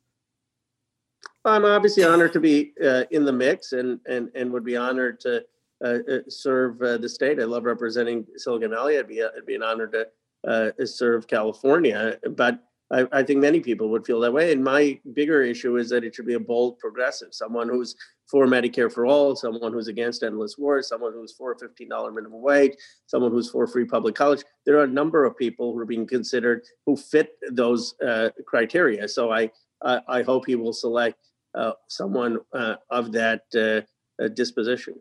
I'm 1.45 1.65
obviously 1.65 2.05
honored 2.05 2.33
to 2.33 2.41
be 2.41 2.73
uh, 2.85 3.05
in 3.11 3.25
the 3.25 3.33
mix 3.33 3.73
and, 3.73 4.01
and, 4.07 4.31
and 4.35 4.53
would 4.53 4.65
be 4.65 4.77
honored 4.77 5.21
to 5.21 5.45
uh, 5.85 5.99
uh 6.11 6.19
serve 6.29 6.81
uh, 6.81 6.97
the 6.97 7.09
state. 7.09 7.39
I 7.39 7.45
love 7.45 7.65
representing 7.65 8.25
Silicon 8.37 8.71
Valley. 8.71 8.95
It'd 8.95 9.09
be, 9.09 9.19
it'd 9.19 9.47
be 9.47 9.55
an 9.55 9.63
honor 9.63 9.87
to 9.89 10.07
uh, 10.47 10.71
serve 10.85 11.27
California. 11.27 12.19
But 12.31 12.65
I, 12.91 13.07
I, 13.13 13.23
think 13.23 13.41
many 13.41 13.61
people 13.61 13.89
would 13.91 14.07
feel 14.07 14.21
that 14.21 14.33
way. 14.33 14.53
And 14.53 14.63
my 14.63 14.99
bigger 15.13 15.43
issue 15.43 15.77
is 15.77 15.91
that 15.91 16.05
it 16.05 16.15
should 16.15 16.27
be 16.27 16.35
a 16.35 16.41
bold 16.41 16.79
progressive, 16.79 17.29
someone 17.33 17.69
who's 17.69 17.97
for 18.31 18.47
Medicare 18.47 18.93
for 18.93 19.07
all, 19.07 19.37
someone 19.37 19.73
who's 19.73 19.89
against 19.89 20.23
endless 20.23 20.59
wars, 20.59 20.89
someone 20.89 21.13
who's 21.13 21.33
for 21.33 21.53
a 21.53 21.57
$15 21.57 22.15
minimum 22.15 22.43
wage, 22.43 22.73
someone 23.07 23.31
who's 23.31 23.51
for 23.51 23.67
free 23.67 23.85
public 23.85 24.15
college. 24.15 24.43
There 24.65 24.79
are 24.79 24.85
a 24.85 24.89
number 24.89 25.25
of 25.25 25.37
people 25.37 25.73
who 25.73 25.79
are 25.79 25.87
being 25.87 26.07
considered 26.07 26.63
who 26.85 26.97
fit 26.97 27.31
those 27.51 27.95
uh, 28.01 28.31
criteria. 28.47 29.09
So 29.09 29.33
I, 29.33 29.51
I, 29.83 30.01
I, 30.09 30.23
hope 30.23 30.47
he 30.47 30.57
will 30.57 30.73
select 30.73 31.19
uh, 31.55 31.73
someone 31.89 32.39
uh, 32.53 32.77
of 32.91 33.13
that 33.13 33.43
uh, 33.55 34.23
uh, 34.23 34.29
disposition. 34.29 34.95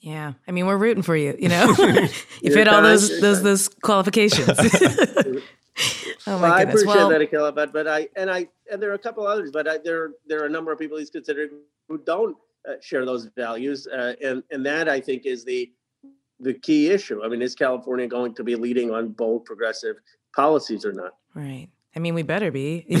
Yeah, 0.00 0.34
I 0.46 0.52
mean, 0.52 0.66
we're 0.66 0.76
rooting 0.76 1.02
for 1.02 1.16
you. 1.16 1.34
You 1.38 1.48
know, 1.48 1.74
you 2.42 2.52
fit 2.52 2.68
all 2.68 2.82
those 2.82 3.20
those 3.22 3.42
those 3.42 3.68
qualifications. 3.68 4.50
Oh 6.26 6.40
well, 6.40 6.52
I 6.52 6.62
appreciate 6.62 6.86
well, 6.86 7.08
that, 7.10 7.20
Akilah, 7.20 7.54
but 7.54 7.72
but 7.72 7.86
I 7.86 8.08
and 8.16 8.30
I 8.30 8.48
and 8.70 8.82
there 8.82 8.90
are 8.90 8.94
a 8.94 8.98
couple 8.98 9.26
others, 9.26 9.50
but 9.50 9.68
I, 9.68 9.78
there 9.78 10.12
there 10.26 10.42
are 10.42 10.46
a 10.46 10.50
number 10.50 10.72
of 10.72 10.78
people 10.78 10.96
he's 10.98 11.10
considered 11.10 11.50
who 11.88 11.98
don't 11.98 12.36
uh, 12.68 12.74
share 12.80 13.04
those 13.04 13.26
values, 13.36 13.86
uh, 13.86 14.14
and 14.22 14.42
and 14.50 14.64
that 14.64 14.88
I 14.88 15.00
think 15.00 15.26
is 15.26 15.44
the 15.44 15.70
the 16.40 16.54
key 16.54 16.90
issue. 16.90 17.22
I 17.22 17.28
mean, 17.28 17.42
is 17.42 17.54
California 17.54 18.06
going 18.06 18.34
to 18.34 18.44
be 18.44 18.56
leading 18.56 18.90
on 18.90 19.10
bold 19.10 19.44
progressive 19.44 19.96
policies 20.34 20.84
or 20.84 20.92
not? 20.92 21.12
Right. 21.34 21.68
I 21.96 22.00
mean, 22.00 22.14
we 22.14 22.22
better 22.22 22.50
be. 22.50 22.86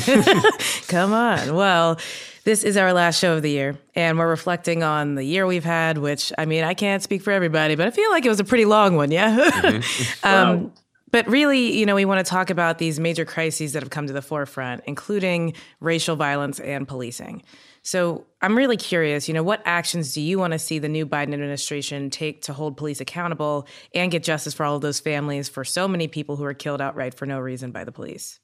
Come 0.88 1.12
on. 1.12 1.54
Well, 1.54 1.98
this 2.44 2.62
is 2.62 2.76
our 2.76 2.92
last 2.92 3.18
show 3.18 3.34
of 3.34 3.42
the 3.42 3.50
year, 3.50 3.76
and 3.96 4.18
we're 4.18 4.28
reflecting 4.28 4.84
on 4.84 5.16
the 5.16 5.24
year 5.24 5.46
we've 5.46 5.64
had, 5.64 5.98
which, 5.98 6.32
I 6.38 6.44
mean, 6.44 6.62
I 6.62 6.74
can't 6.74 7.02
speak 7.02 7.22
for 7.22 7.32
everybody, 7.32 7.74
but 7.74 7.88
I 7.88 7.90
feel 7.90 8.08
like 8.10 8.24
it 8.24 8.28
was 8.28 8.38
a 8.38 8.44
pretty 8.44 8.66
long 8.66 8.94
one, 8.94 9.10
yeah? 9.10 9.36
Mm-hmm. 9.36 10.26
um, 10.26 10.64
wow. 10.64 10.72
But 11.14 11.28
really, 11.28 11.78
you 11.78 11.86
know, 11.86 11.94
we 11.94 12.04
want 12.04 12.26
to 12.26 12.28
talk 12.28 12.50
about 12.50 12.78
these 12.78 12.98
major 12.98 13.24
crises 13.24 13.72
that 13.74 13.84
have 13.84 13.90
come 13.90 14.08
to 14.08 14.12
the 14.12 14.20
forefront, 14.20 14.82
including 14.84 15.54
racial 15.78 16.16
violence 16.16 16.58
and 16.58 16.88
policing. 16.88 17.44
So 17.82 18.26
I'm 18.42 18.56
really 18.56 18.76
curious, 18.76 19.28
you 19.28 19.34
know, 19.34 19.44
what 19.44 19.62
actions 19.64 20.12
do 20.12 20.20
you 20.20 20.40
want 20.40 20.54
to 20.54 20.58
see 20.58 20.80
the 20.80 20.88
new 20.88 21.06
Biden 21.06 21.32
administration 21.32 22.10
take 22.10 22.42
to 22.42 22.52
hold 22.52 22.76
police 22.76 23.00
accountable 23.00 23.68
and 23.94 24.10
get 24.10 24.24
justice 24.24 24.54
for 24.54 24.66
all 24.66 24.74
of 24.74 24.82
those 24.82 24.98
families 24.98 25.48
for 25.48 25.62
so 25.62 25.86
many 25.86 26.08
people 26.08 26.34
who 26.34 26.42
are 26.42 26.52
killed 26.52 26.80
outright 26.80 27.14
for 27.14 27.26
no 27.26 27.38
reason 27.38 27.70
by 27.70 27.84
the 27.84 27.92
police? 27.92 28.40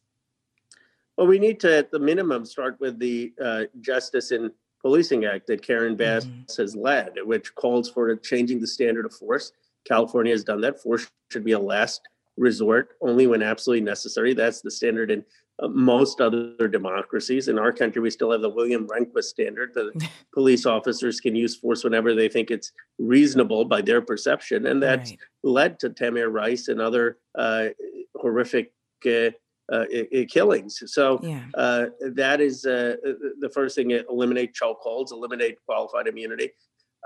Well, 1.16 1.26
we 1.26 1.40
need 1.40 1.58
to, 1.60 1.78
at 1.78 1.90
the 1.90 1.98
minimum, 1.98 2.44
start 2.44 2.78
with 2.78 3.00
the 3.00 3.32
uh, 3.44 3.64
Justice 3.80 4.30
in 4.30 4.52
Policing 4.80 5.24
Act 5.24 5.48
that 5.48 5.62
Karen 5.62 5.96
Bass 5.96 6.24
mm-hmm. 6.24 6.42
has 6.56 6.76
led, 6.76 7.14
which 7.24 7.52
calls 7.56 7.90
for 7.90 8.14
changing 8.14 8.60
the 8.60 8.68
standard 8.68 9.06
of 9.06 9.12
force. 9.12 9.50
California 9.84 10.32
has 10.32 10.44
done 10.44 10.60
that. 10.60 10.80
Force 10.80 11.10
should 11.32 11.44
be 11.44 11.50
a 11.50 11.58
last 11.58 12.02
resort 12.40 12.96
only 13.02 13.26
when 13.26 13.42
absolutely 13.42 13.84
necessary. 13.84 14.34
That's 14.34 14.62
the 14.62 14.70
standard 14.70 15.10
in 15.10 15.22
uh, 15.62 15.68
most 15.68 16.20
other 16.20 16.66
democracies. 16.68 17.48
In 17.48 17.58
our 17.58 17.70
country, 17.70 18.00
we 18.00 18.10
still 18.10 18.32
have 18.32 18.40
the 18.40 18.48
William 18.48 18.88
Rehnquist 18.88 19.24
standard. 19.24 19.72
The 19.74 20.08
police 20.34 20.64
officers 20.66 21.20
can 21.20 21.36
use 21.36 21.54
force 21.54 21.84
whenever 21.84 22.14
they 22.14 22.28
think 22.28 22.50
it's 22.50 22.72
reasonable 22.98 23.66
by 23.66 23.82
their 23.82 24.00
perception. 24.00 24.66
And 24.66 24.82
that's 24.82 25.10
right. 25.10 25.18
led 25.44 25.78
to 25.80 25.90
Tamir 25.90 26.32
Rice 26.32 26.68
and 26.68 26.80
other 26.80 27.18
uh, 27.38 27.68
horrific 28.16 28.72
uh, 29.06 29.30
uh, 29.70 29.84
killings. 30.28 30.82
So 30.86 31.20
yeah. 31.22 31.44
uh, 31.54 31.86
that 32.14 32.40
is 32.40 32.64
uh, 32.64 32.96
the 33.38 33.50
first 33.52 33.76
thing: 33.76 33.90
eliminate 33.90 34.54
chokeholds, 34.54 35.12
eliminate 35.12 35.58
qualified 35.66 36.08
immunity, 36.08 36.50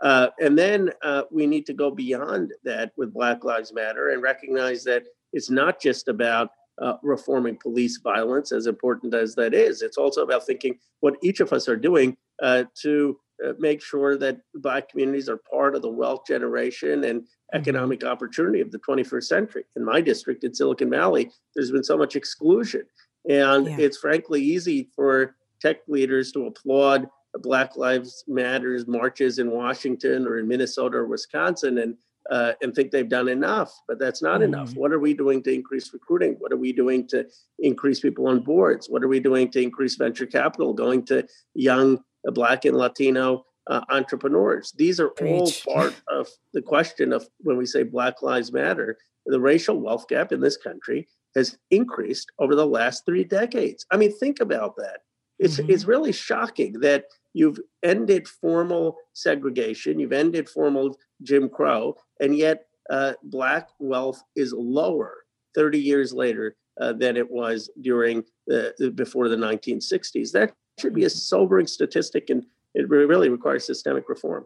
uh, 0.02 0.28
and 0.40 0.58
then 0.58 0.90
uh, 1.02 1.22
we 1.30 1.46
need 1.46 1.66
to 1.66 1.72
go 1.72 1.90
beyond 1.90 2.52
that 2.64 2.92
with 2.96 3.12
Black 3.12 3.44
Lives 3.44 3.72
Matter 3.72 4.10
and 4.10 4.22
recognize 4.22 4.82
that 4.84 5.04
it's 5.34 5.50
not 5.50 5.80
just 5.80 6.08
about 6.08 6.50
uh, 6.80 6.94
reforming 7.02 7.58
police 7.60 7.98
violence, 8.02 8.50
as 8.50 8.66
important 8.66 9.14
as 9.14 9.34
that 9.34 9.52
is. 9.52 9.82
It's 9.82 9.98
also 9.98 10.22
about 10.22 10.46
thinking 10.46 10.78
what 11.00 11.16
each 11.22 11.40
of 11.40 11.52
us 11.52 11.68
are 11.68 11.76
doing 11.76 12.16
to 12.40 13.18
make 13.58 13.82
sure 13.82 14.16
that 14.16 14.38
Black 14.54 14.88
communities 14.88 15.28
are 15.28 15.40
part 15.50 15.76
of 15.76 15.82
the 15.82 15.90
wealth 15.90 16.22
generation 16.26 17.04
and 17.04 17.26
Mm-hmm. 17.54 17.60
economic 17.60 18.04
opportunity 18.04 18.60
of 18.60 18.72
the 18.72 18.78
21st 18.78 19.24
century. 19.24 19.64
In 19.76 19.84
my 19.84 20.00
district 20.00 20.42
in 20.42 20.54
Silicon 20.54 20.90
Valley, 20.90 21.30
there's 21.54 21.70
been 21.70 21.84
so 21.84 21.96
much 21.96 22.16
exclusion. 22.16 22.82
And 23.28 23.66
yeah. 23.66 23.76
it's 23.78 23.98
frankly 23.98 24.42
easy 24.42 24.88
for 24.96 25.36
tech 25.60 25.78
leaders 25.86 26.32
to 26.32 26.46
applaud 26.46 27.06
Black 27.42 27.76
Lives 27.76 28.24
Matters 28.26 28.88
marches 28.88 29.38
in 29.38 29.50
Washington 29.52 30.26
or 30.26 30.38
in 30.38 30.48
Minnesota 30.48 30.98
or 30.98 31.06
Wisconsin 31.06 31.78
and 31.78 31.96
uh, 32.30 32.52
and 32.62 32.74
think 32.74 32.90
they've 32.90 33.08
done 33.08 33.28
enough, 33.28 33.72
but 33.86 33.98
that's 33.98 34.22
not 34.22 34.40
mm. 34.40 34.44
enough. 34.44 34.74
What 34.74 34.92
are 34.92 34.98
we 34.98 35.14
doing 35.14 35.42
to 35.42 35.52
increase 35.52 35.92
recruiting? 35.92 36.36
What 36.38 36.52
are 36.52 36.56
we 36.56 36.72
doing 36.72 37.06
to 37.08 37.26
increase 37.58 38.00
people 38.00 38.28
on 38.28 38.40
boards? 38.40 38.88
What 38.88 39.04
are 39.04 39.08
we 39.08 39.20
doing 39.20 39.50
to 39.50 39.62
increase 39.62 39.96
venture 39.96 40.26
capital 40.26 40.72
going 40.72 41.04
to 41.06 41.26
young 41.54 42.00
Black 42.32 42.64
and 42.64 42.76
Latino 42.76 43.44
uh, 43.68 43.82
entrepreneurs. 43.90 44.72
These 44.76 45.00
are 45.00 45.08
Preach. 45.08 45.64
all 45.66 45.74
part 45.74 45.94
of 46.08 46.28
the 46.52 46.62
question 46.62 47.12
of 47.12 47.26
when 47.40 47.56
we 47.56 47.66
say 47.66 47.82
Black 47.82 48.22
Lives 48.22 48.52
Matter, 48.52 48.98
the 49.26 49.40
racial 49.40 49.80
wealth 49.80 50.06
gap 50.08 50.32
in 50.32 50.40
this 50.40 50.56
country 50.56 51.08
has 51.34 51.56
increased 51.70 52.30
over 52.38 52.54
the 52.54 52.66
last 52.66 53.04
three 53.04 53.24
decades. 53.24 53.86
I 53.90 53.96
mean, 53.96 54.16
think 54.16 54.40
about 54.40 54.76
that. 54.76 55.00
It's 55.44 55.58
mm-hmm. 55.58 55.70
it's 55.70 55.84
really 55.84 56.12
shocking 56.12 56.80
that 56.80 57.04
you've 57.32 57.58
ended 57.82 58.26
formal 58.28 58.96
segregation, 59.12 59.98
you've 59.98 60.12
ended 60.12 60.48
formal 60.48 60.98
Jim 61.22 61.48
Crow, 61.48 61.96
and 62.20 62.36
yet 62.36 62.66
uh, 62.90 63.14
black 63.22 63.68
wealth 63.78 64.22
is 64.36 64.52
lower 64.52 65.24
30 65.54 65.78
years 65.78 66.12
later 66.12 66.56
uh, 66.80 66.92
than 66.92 67.16
it 67.16 67.30
was 67.30 67.70
during 67.80 68.24
the 68.46 68.92
before 68.94 69.28
the 69.28 69.36
1960s. 69.36 70.32
That 70.32 70.54
should 70.78 70.94
be 70.94 71.04
a 71.04 71.10
sobering 71.10 71.66
statistic 71.66 72.30
and 72.30 72.44
it 72.74 72.88
really 72.88 73.28
requires 73.28 73.64
systemic 73.64 74.08
reform. 74.08 74.44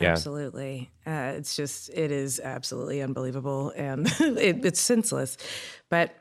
Yeah. 0.00 0.10
Absolutely. 0.10 0.90
Uh, 1.06 1.32
it's 1.36 1.56
just, 1.56 1.88
it 1.90 2.12
is 2.12 2.40
absolutely 2.40 3.00
unbelievable 3.00 3.72
and 3.76 4.06
it, 4.20 4.64
it's 4.64 4.80
senseless. 4.80 5.36
But, 5.88 6.14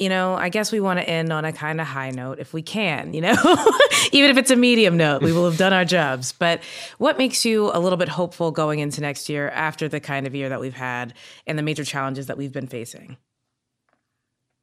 you 0.00 0.08
know, 0.08 0.34
I 0.34 0.48
guess 0.48 0.72
we 0.72 0.80
want 0.80 0.98
to 0.98 1.08
end 1.08 1.30
on 1.30 1.44
a 1.44 1.52
kind 1.52 1.78
of 1.78 1.86
high 1.86 2.10
note 2.10 2.38
if 2.38 2.54
we 2.54 2.62
can, 2.62 3.12
you 3.12 3.20
know, 3.20 3.34
even 4.12 4.30
if 4.30 4.38
it's 4.38 4.50
a 4.50 4.56
medium 4.56 4.96
note, 4.96 5.20
we 5.22 5.30
will 5.30 5.44
have 5.44 5.58
done 5.58 5.74
our 5.74 5.84
jobs. 5.84 6.32
But 6.32 6.62
what 6.96 7.18
makes 7.18 7.44
you 7.44 7.70
a 7.74 7.78
little 7.78 7.98
bit 7.98 8.08
hopeful 8.08 8.50
going 8.50 8.78
into 8.78 9.02
next 9.02 9.28
year 9.28 9.50
after 9.50 9.88
the 9.88 10.00
kind 10.00 10.26
of 10.26 10.34
year 10.34 10.48
that 10.48 10.58
we've 10.58 10.74
had 10.74 11.12
and 11.46 11.58
the 11.58 11.62
major 11.62 11.84
challenges 11.84 12.26
that 12.28 12.38
we've 12.38 12.52
been 12.52 12.66
facing? 12.66 13.18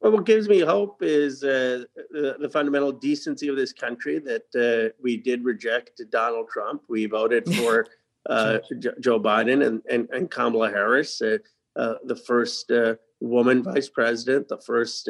Well, 0.00 0.12
what 0.12 0.26
gives 0.26 0.48
me 0.48 0.58
hope 0.58 1.02
is 1.02 1.44
uh, 1.44 1.84
the, 2.10 2.36
the, 2.40 2.48
fundamental 2.48 2.92
decency 2.92 3.48
of 3.48 3.56
this 3.56 3.72
country 3.72 4.18
that 4.20 4.44
uh, 4.54 4.94
we 5.00 5.16
did 5.16 5.44
reject 5.44 6.00
Donald 6.10 6.48
Trump. 6.48 6.82
We 6.88 7.06
voted 7.06 7.52
for 7.56 7.86
uh, 8.28 8.58
Joe 9.00 9.20
Biden 9.20 9.64
and, 9.64 9.82
and, 9.88 10.08
and 10.10 10.30
Kamala 10.30 10.70
Harris, 10.70 11.22
uh, 11.22 11.38
uh, 11.76 11.94
the 12.04 12.16
first 12.16 12.70
uh, 12.70 12.94
woman 13.20 13.62
vice 13.62 13.88
president, 13.88 14.48
the 14.48 14.58
first 14.58 15.08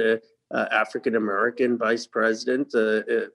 African 0.52 1.16
American 1.16 1.78
vice 1.78 2.06
president, 2.06 2.74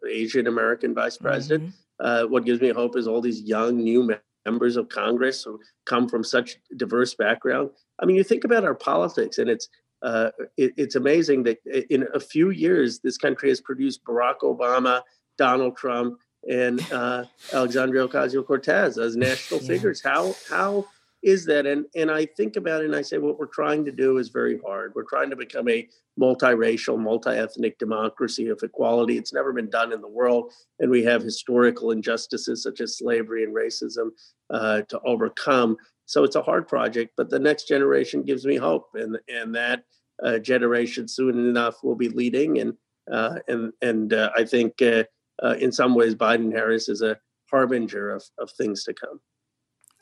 Asian 0.10 0.48
American 0.48 0.94
vice 0.94 1.18
president. 1.18 1.74
Mm-hmm. 2.02 2.32
what 2.32 2.46
gives 2.46 2.62
me 2.62 2.70
hope 2.70 2.98
is 2.98 3.08
all 3.08 3.22
these 3.22 3.42
young 3.42 3.78
new 3.78 4.10
members 4.46 4.78
of 4.78 4.90
Congress 4.90 5.44
who 5.44 5.60
come 5.86 6.08
from 6.10 6.24
such 6.24 6.58
diverse 6.76 7.14
background. 7.16 7.70
I 8.00 8.06
mean, 8.06 8.16
you 8.16 8.24
think 8.24 8.44
about 8.44 8.66
our 8.66 8.76
politics, 8.76 9.38
and 9.38 9.50
it's 9.50 9.70
uh, 10.02 10.32
it, 10.58 10.74
it's 10.76 10.96
amazing 10.96 11.44
that 11.44 11.60
in 11.90 12.06
a 12.14 12.20
few 12.20 12.50
years, 12.50 13.00
this 13.00 13.18
country 13.18 13.50
has 13.50 13.62
produced 13.62 14.04
Barack 14.04 14.40
Obama, 14.44 15.02
Donald 15.38 15.78
Trump, 15.78 16.20
and 16.50 16.82
uh, 16.92 17.24
Alexandria 17.54 18.06
Ocasio 18.08 18.46
Cortez 18.46 18.98
as 18.98 19.16
national 19.16 19.60
yeah. 19.62 19.68
figures. 19.68 20.02
How 20.04 20.36
how 20.50 20.86
is 21.24 21.46
that? 21.46 21.66
And 21.66 21.86
and 21.96 22.12
I 22.12 22.26
think 22.26 22.58
about 22.58 22.82
it 22.82 22.86
and 22.86 22.96
I 22.96 23.02
say 23.02 23.18
what 23.18 23.40
we're 23.40 23.46
trying 23.48 23.86
to 23.86 23.92
do 23.92 24.18
is 24.18 24.30
very 24.30 24.60
hard. 24.66 24.94
We're 24.94 25.04
trying 25.04 25.30
to 25.30 25.36
become 25.36 25.70
a 25.70 25.88
multiracial, 26.20 27.00
multi-ethnic 27.00 27.80
democracy 27.80 28.50
of 28.50 28.60
equality. 28.62 29.18
It's 29.18 29.34
never 29.34 29.54
been 29.54 29.70
done 29.70 29.94
in 29.94 30.02
the 30.02 30.08
world, 30.08 30.52
and 30.80 30.92
we 30.92 31.04
have 31.06 31.24
historical 31.24 31.92
injustices 31.92 32.62
such 32.62 32.82
as 32.82 32.98
slavery 32.98 33.44
and 33.44 33.56
racism 33.56 34.10
uh, 34.50 34.82
to 34.84 35.00
overcome. 35.06 35.78
So 36.06 36.26
it's 36.26 36.36
a 36.36 36.42
hard 36.42 36.68
project, 36.68 37.14
but 37.16 37.30
the 37.30 37.40
next 37.40 37.68
generation 37.68 38.24
gives 38.24 38.46
me 38.46 38.58
hope, 38.58 38.90
and 38.94 39.18
and 39.30 39.56
that 39.56 39.84
uh, 40.22 40.40
generation 40.40 41.08
soon 41.08 41.40
enough 41.40 41.84
will 41.84 41.96
be 41.96 42.10
leading, 42.10 42.60
and 42.60 42.74
uh, 43.12 43.40
and 43.48 43.72
and 43.82 44.14
uh, 44.14 44.30
I 44.36 44.44
think 44.44 44.82
uh, 44.82 45.06
uh, 45.42 45.56
in 45.58 45.72
some 45.72 45.96
ways 45.96 46.16
Biden 46.16 46.52
Harris 46.52 46.90
is 46.90 47.02
a 47.02 47.18
harbinger 47.50 48.12
of 48.12 48.24
of 48.38 48.52
things 48.52 48.84
to 48.84 48.94
come. 48.94 49.22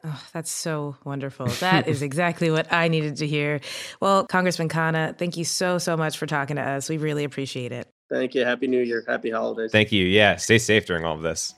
Oh, 0.03 0.23
that's 0.33 0.51
so 0.51 0.95
wonderful. 1.03 1.47
That 1.61 1.87
is 1.87 2.01
exactly 2.01 2.49
what 2.49 2.71
I 2.73 2.87
needed 2.87 3.17
to 3.17 3.27
hear. 3.27 3.61
Well, 3.99 4.25
Congressman 4.25 4.67
Khanna, 4.67 5.15
thank 5.17 5.37
you 5.37 5.45
so, 5.45 5.77
so 5.77 5.95
much 5.95 6.17
for 6.17 6.25
talking 6.25 6.55
to 6.55 6.61
us. 6.61 6.89
We 6.89 6.97
really 6.97 7.23
appreciate 7.23 7.71
it. 7.71 7.87
Thank 8.09 8.33
you. 8.33 8.43
Happy 8.43 8.67
New 8.67 8.81
Year. 8.81 9.03
Happy 9.07 9.29
holidays. 9.29 9.71
Thank 9.71 9.91
you. 9.91 10.05
Yeah. 10.05 10.37
Stay 10.37 10.57
safe 10.57 10.85
during 10.85 11.05
all 11.05 11.15
of 11.15 11.21
this. 11.21 11.53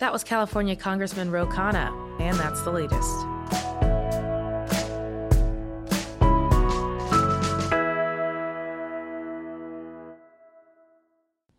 That 0.00 0.12
was 0.12 0.22
California 0.22 0.76
Congressman 0.76 1.30
Ro 1.30 1.46
Khanna, 1.46 1.90
and 2.20 2.36
that's 2.36 2.62
the 2.62 2.70
latest. 2.72 3.10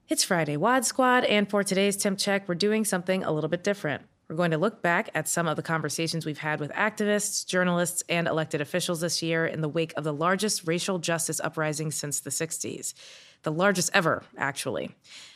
It's 0.07 0.23
Friday, 0.23 0.55
WAD 0.57 0.85
Squad, 0.85 1.23
and 1.25 1.49
for 1.49 1.63
today's 1.63 1.97
temp 1.97 2.19
check, 2.19 2.47
we're 2.47 2.55
doing 2.55 2.85
something 2.85 3.23
a 3.23 3.31
little 3.31 3.49
bit 3.49 3.63
different. 3.63 4.03
We're 4.27 4.35
going 4.35 4.51
to 4.51 4.57
look 4.57 4.81
back 4.81 5.11
at 5.13 5.27
some 5.27 5.47
of 5.47 5.55
the 5.55 5.61
conversations 5.61 6.25
we've 6.25 6.39
had 6.39 6.59
with 6.59 6.71
activists, 6.71 7.45
journalists, 7.45 8.01
and 8.09 8.27
elected 8.27 8.59
officials 8.59 9.01
this 9.01 9.21
year 9.21 9.45
in 9.45 9.61
the 9.61 9.69
wake 9.69 9.93
of 9.95 10.03
the 10.03 10.13
largest 10.13 10.67
racial 10.67 10.97
justice 10.97 11.39
uprising 11.39 11.91
since 11.91 12.19
the 12.19 12.31
60s. 12.31 12.95
The 13.43 13.51
largest 13.51 13.91
ever, 13.93 14.23
actually. 14.35 14.95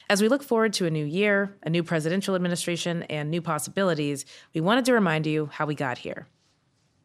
As 0.10 0.24
we 0.24 0.28
look 0.28 0.42
forward 0.42 0.74
to 0.74 0.88
a 0.88 0.90
new 0.90 1.06
year, 1.06 1.56
a 1.62 1.70
new 1.70 1.84
presidential 1.84 2.34
administration, 2.34 3.04
and 3.04 3.30
new 3.30 3.44
possibilities, 3.44 4.26
we 4.56 4.62
wanted 4.62 4.86
to 4.86 4.94
remind 4.94 5.28
you 5.28 5.52
how 5.54 5.68
we 5.68 5.76
got 5.76 6.00
here. 6.00 6.26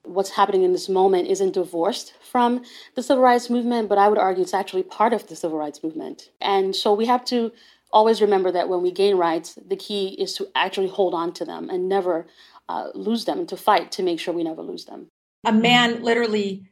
What's 0.04 0.30
happening 0.30 0.62
in 0.62 0.72
this 0.72 0.88
moment 0.88 1.28
isn't 1.28 1.52
divorced 1.52 2.14
from 2.22 2.62
the 2.94 3.02
civil 3.02 3.22
rights 3.22 3.50
movement, 3.50 3.90
but 3.90 3.98
I 3.98 4.08
would 4.08 4.18
argue 4.18 4.42
it's 4.42 4.54
actually 4.54 4.84
part 4.84 5.12
of 5.12 5.26
the 5.26 5.36
civil 5.36 5.58
rights 5.58 5.82
movement. 5.82 6.30
And 6.40 6.74
so 6.74 6.94
we 6.94 7.04
have 7.04 7.26
to 7.26 7.52
always 7.94 8.20
remember 8.20 8.52
that 8.52 8.68
when 8.68 8.82
we 8.82 8.90
gain 8.90 9.16
rights, 9.16 9.56
the 9.66 9.76
key 9.76 10.08
is 10.08 10.34
to 10.34 10.48
actually 10.54 10.88
hold 10.88 11.14
on 11.14 11.32
to 11.34 11.44
them 11.44 11.70
and 11.70 11.88
never 11.88 12.26
uh, 12.68 12.88
lose 12.94 13.24
them 13.24 13.38
and 13.38 13.48
to 13.48 13.56
fight 13.56 13.92
to 13.92 14.02
make 14.02 14.20
sure 14.20 14.34
we 14.34 14.44
never 14.44 14.62
lose 14.62 14.84
them. 14.84 15.06
A 15.44 15.52
man 15.52 16.02
literally 16.02 16.68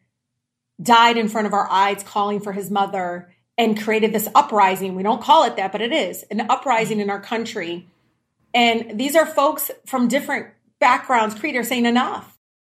died 0.83 1.17
in 1.17 1.29
front 1.29 1.47
of 1.47 1.53
our 1.53 1.71
eyes 1.71 2.03
calling 2.03 2.41
for 2.41 2.53
his 2.53 2.71
mother 2.71 3.33
and 3.57 3.81
created 3.81 4.13
this 4.13 4.29
uprising. 4.35 4.95
We 4.95 5.03
don't 5.03 5.23
call 5.23 5.45
it 5.45 5.57
that, 5.57 5.73
but 5.73 5.81
it 5.81 5.93
is 5.93 6.25
an 6.31 6.41
uprising 6.51 7.01
in 7.01 7.09
our 7.09 7.21
country. 7.21 7.87
And 8.53 8.99
these 8.99 9.15
are 9.15 9.27
folks 9.27 9.71
from 9.87 10.09
different 10.09 10.49
backgrounds, 10.81 11.35
creators 11.35 11.69
saying 11.69 11.87
enough. 11.87 12.32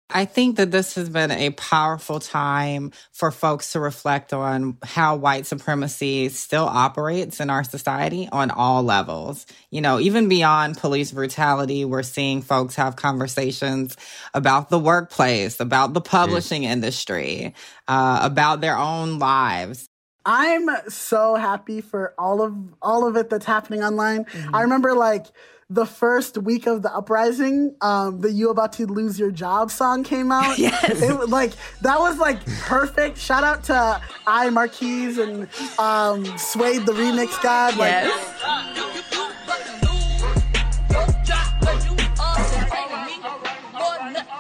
I 0.09 0.23
think 0.25 0.55
that 0.55 0.71
this 0.71 0.95
has 0.95 1.09
been 1.09 1.31
a 1.31 1.49
powerful 1.51 2.19
time 2.19 2.91
for 3.11 3.29
folks 3.29 3.73
to 3.73 3.79
reflect 3.79 4.31
on 4.31 4.77
how 4.83 5.17
white 5.17 5.45
supremacy 5.45 6.29
still 6.29 6.63
operates 6.63 7.41
in 7.41 7.49
our 7.49 7.63
society 7.63 8.29
on 8.31 8.49
all 8.49 8.83
levels. 8.83 9.45
You 9.69 9.81
know, 9.81 9.99
even 9.99 10.29
beyond 10.29 10.77
police 10.77 11.11
brutality, 11.11 11.83
we're 11.83 12.03
seeing 12.03 12.41
folks 12.41 12.75
have 12.75 12.95
conversations 12.95 13.97
about 14.33 14.69
the 14.69 14.79
workplace, 14.79 15.59
about 15.59 15.93
the 15.93 16.01
publishing 16.01 16.61
mm. 16.61 16.67
industry, 16.67 17.53
uh, 17.89 18.19
about 18.21 18.61
their 18.61 18.77
own 18.77 19.19
lives. 19.19 19.89
I'm 20.25 20.69
so 20.89 21.35
happy 21.35 21.79
for 21.79 22.13
all 22.17 22.41
of 22.41 22.53
all 22.81 23.07
of 23.07 23.15
it 23.15 23.29
that's 23.29 23.45
happening 23.45 23.81
online. 23.81 24.25
Mm-hmm. 24.25 24.55
I 24.55 24.61
remember 24.61 24.93
like 24.93 25.27
the 25.69 25.85
first 25.85 26.37
week 26.37 26.65
of 26.65 26.81
the 26.81 26.93
uprising, 26.93 27.75
um, 27.81 28.21
the 28.21 28.31
"You 28.31 28.49
About 28.49 28.73
to 28.73 28.85
Lose 28.85 29.19
Your 29.19 29.31
Job" 29.31 29.69
song 29.69 30.03
came 30.03 30.31
out. 30.31 30.57
yes, 30.57 31.01
it 31.01 31.29
like 31.29 31.51
that 31.81 31.99
was 31.99 32.17
like 32.17 32.45
perfect. 32.61 33.17
Shout 33.17 33.43
out 33.43 33.63
to 33.65 34.01
iMarkkeyz 34.25 35.17
and 35.21 35.43
um, 35.77 36.25
Suede 36.37 36.85
the 36.85 36.93
remix 36.93 37.41
god. 37.43 37.75
Like, 37.77 37.91
yes. 37.91 38.33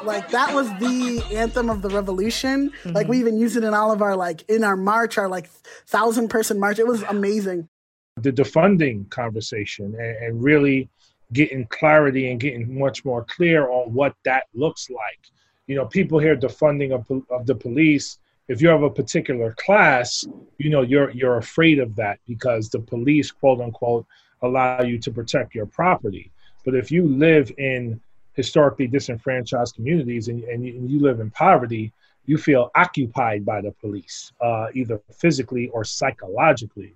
Like 0.03 0.29
that 0.29 0.55
was 0.55 0.69
the 0.79 1.21
anthem 1.35 1.69
of 1.69 1.81
the 1.81 1.89
revolution. 1.89 2.69
Mm-hmm. 2.69 2.91
Like 2.91 3.09
we 3.09 3.19
even 3.19 3.37
used 3.37 3.57
it 3.57 3.65
in 3.65 3.73
all 3.73 3.91
of 3.91 4.01
our 4.01 4.15
like 4.15 4.49
in 4.49 4.63
our 4.63 4.77
march, 4.77 5.17
our 5.17 5.27
like 5.27 5.49
thousand 5.87 6.29
person 6.29 6.57
march. 6.57 6.79
It 6.79 6.87
was 6.87 7.03
amazing. 7.03 7.67
The 8.15 8.31
defunding 8.31 9.09
conversation 9.09 9.93
and, 9.99 10.17
and 10.23 10.43
really 10.43 10.89
getting 11.33 11.65
clarity 11.67 12.31
and 12.31 12.39
getting 12.39 12.77
much 12.77 13.03
more 13.03 13.23
clear 13.25 13.69
on 13.69 13.93
what 13.93 14.15
that 14.23 14.45
looks 14.53 14.89
like. 14.89 15.19
You 15.67 15.75
know, 15.75 15.85
people 15.85 16.19
hear 16.19 16.35
defunding 16.35 16.93
of, 16.93 17.23
of 17.29 17.45
the 17.45 17.55
police. 17.55 18.19
If 18.47 18.61
you're 18.61 18.75
of 18.75 18.83
a 18.83 18.89
particular 18.89 19.53
class, 19.57 20.25
you 20.57 20.69
know 20.69 20.81
you're 20.81 21.09
you're 21.11 21.37
afraid 21.37 21.79
of 21.79 21.95
that 21.97 22.19
because 22.25 22.69
the 22.69 22.79
police, 22.79 23.31
quote 23.31 23.59
unquote, 23.59 24.05
allow 24.41 24.81
you 24.81 24.97
to 24.99 25.11
protect 25.11 25.53
your 25.53 25.65
property. 25.65 26.31
But 26.63 26.75
if 26.75 26.91
you 26.91 27.07
live 27.07 27.51
in 27.57 27.99
historically 28.33 28.87
disenfranchised 28.87 29.75
communities 29.75 30.27
and, 30.27 30.43
and, 30.43 30.65
you, 30.65 30.73
and 30.77 30.89
you 30.89 30.99
live 31.01 31.19
in 31.19 31.31
poverty, 31.31 31.91
you 32.25 32.37
feel 32.37 32.69
occupied 32.75 33.43
by 33.43 33.61
the 33.61 33.71
police, 33.71 34.31
uh, 34.41 34.67
either 34.73 35.01
physically 35.11 35.69
or 35.69 35.83
psychologically. 35.83 36.95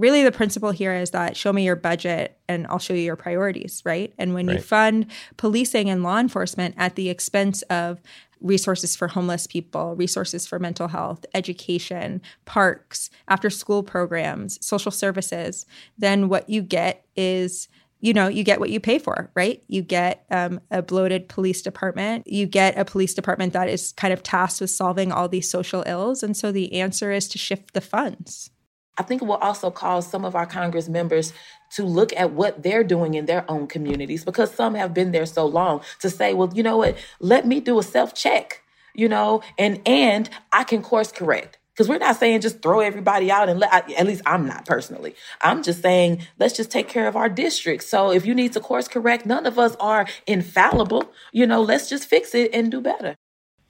Really, 0.00 0.24
the 0.24 0.32
principle 0.32 0.70
here 0.70 0.94
is 0.94 1.10
that 1.10 1.36
show 1.36 1.52
me 1.52 1.62
your 1.62 1.76
budget 1.76 2.38
and 2.48 2.66
I'll 2.68 2.78
show 2.78 2.94
you 2.94 3.02
your 3.02 3.16
priorities, 3.16 3.82
right? 3.84 4.14
And 4.16 4.32
when 4.32 4.46
right. 4.46 4.56
you 4.56 4.62
fund 4.62 5.06
policing 5.36 5.90
and 5.90 6.02
law 6.02 6.18
enforcement 6.18 6.74
at 6.78 6.96
the 6.96 7.10
expense 7.10 7.60
of 7.62 8.00
resources 8.40 8.96
for 8.96 9.08
homeless 9.08 9.46
people, 9.46 9.94
resources 9.94 10.46
for 10.46 10.58
mental 10.58 10.88
health, 10.88 11.26
education, 11.34 12.22
parks, 12.46 13.10
after 13.28 13.50
school 13.50 13.82
programs, 13.82 14.58
social 14.66 14.90
services, 14.90 15.66
then 15.98 16.30
what 16.30 16.48
you 16.48 16.62
get 16.62 17.04
is 17.14 17.68
you 18.02 18.14
know, 18.14 18.28
you 18.28 18.42
get 18.42 18.58
what 18.58 18.70
you 18.70 18.80
pay 18.80 18.98
for, 18.98 19.30
right? 19.34 19.62
You 19.68 19.82
get 19.82 20.24
um, 20.30 20.62
a 20.70 20.80
bloated 20.80 21.28
police 21.28 21.60
department. 21.60 22.26
You 22.26 22.46
get 22.46 22.78
a 22.78 22.84
police 22.86 23.12
department 23.12 23.52
that 23.52 23.68
is 23.68 23.92
kind 23.92 24.14
of 24.14 24.22
tasked 24.22 24.62
with 24.62 24.70
solving 24.70 25.12
all 25.12 25.28
these 25.28 25.50
social 25.50 25.84
ills. 25.86 26.22
And 26.22 26.34
so 26.34 26.50
the 26.50 26.80
answer 26.80 27.12
is 27.12 27.28
to 27.28 27.36
shift 27.36 27.74
the 27.74 27.82
funds. 27.82 28.50
I 28.98 29.02
think 29.02 29.22
it 29.22 29.24
will 29.24 29.36
also 29.36 29.70
cause 29.70 30.06
some 30.06 30.24
of 30.24 30.34
our 30.34 30.46
Congress 30.46 30.88
members 30.88 31.32
to 31.72 31.84
look 31.84 32.12
at 32.16 32.32
what 32.32 32.62
they're 32.62 32.84
doing 32.84 33.14
in 33.14 33.26
their 33.26 33.48
own 33.50 33.66
communities 33.66 34.24
because 34.24 34.52
some 34.52 34.74
have 34.74 34.92
been 34.92 35.12
there 35.12 35.26
so 35.26 35.46
long 35.46 35.80
to 36.00 36.10
say, 36.10 36.34
well, 36.34 36.50
you 36.52 36.62
know 36.62 36.76
what, 36.76 36.96
let 37.20 37.46
me 37.46 37.60
do 37.60 37.78
a 37.78 37.82
self 37.82 38.14
check, 38.14 38.62
you 38.94 39.08
know, 39.08 39.42
and 39.58 39.80
and 39.86 40.28
I 40.52 40.64
can 40.64 40.82
course 40.82 41.12
correct. 41.12 41.58
Because 41.72 41.88
we're 41.88 41.98
not 41.98 42.16
saying 42.16 42.42
just 42.42 42.60
throw 42.60 42.80
everybody 42.80 43.30
out 43.30 43.48
and 43.48 43.58
let, 43.58 43.72
at 43.72 44.06
least 44.06 44.20
I'm 44.26 44.46
not 44.46 44.66
personally. 44.66 45.14
I'm 45.40 45.62
just 45.62 45.80
saying 45.80 46.26
let's 46.38 46.54
just 46.54 46.70
take 46.70 46.88
care 46.88 47.08
of 47.08 47.16
our 47.16 47.28
district. 47.30 47.84
So 47.84 48.12
if 48.12 48.26
you 48.26 48.34
need 48.34 48.52
to 48.52 48.60
course 48.60 48.86
correct, 48.86 49.24
none 49.24 49.46
of 49.46 49.58
us 49.58 49.76
are 49.80 50.06
infallible. 50.26 51.10
You 51.32 51.46
know, 51.46 51.62
let's 51.62 51.88
just 51.88 52.06
fix 52.06 52.34
it 52.34 52.50
and 52.52 52.70
do 52.70 52.82
better. 52.82 53.16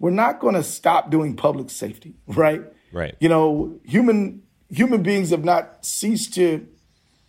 We're 0.01 0.11
not 0.11 0.41
going 0.41 0.55
to 0.55 0.65
stop 0.65 1.11
doing 1.11 1.37
public 1.37 1.71
safety, 1.71 2.15
right? 2.27 2.65
Right. 2.91 3.15
You 3.21 3.29
know, 3.29 3.79
human 3.85 4.43
human 4.71 5.03
beings 5.03 5.31
have 5.31 5.45
not 5.45 5.85
ceased 5.85 6.35
to 6.35 6.67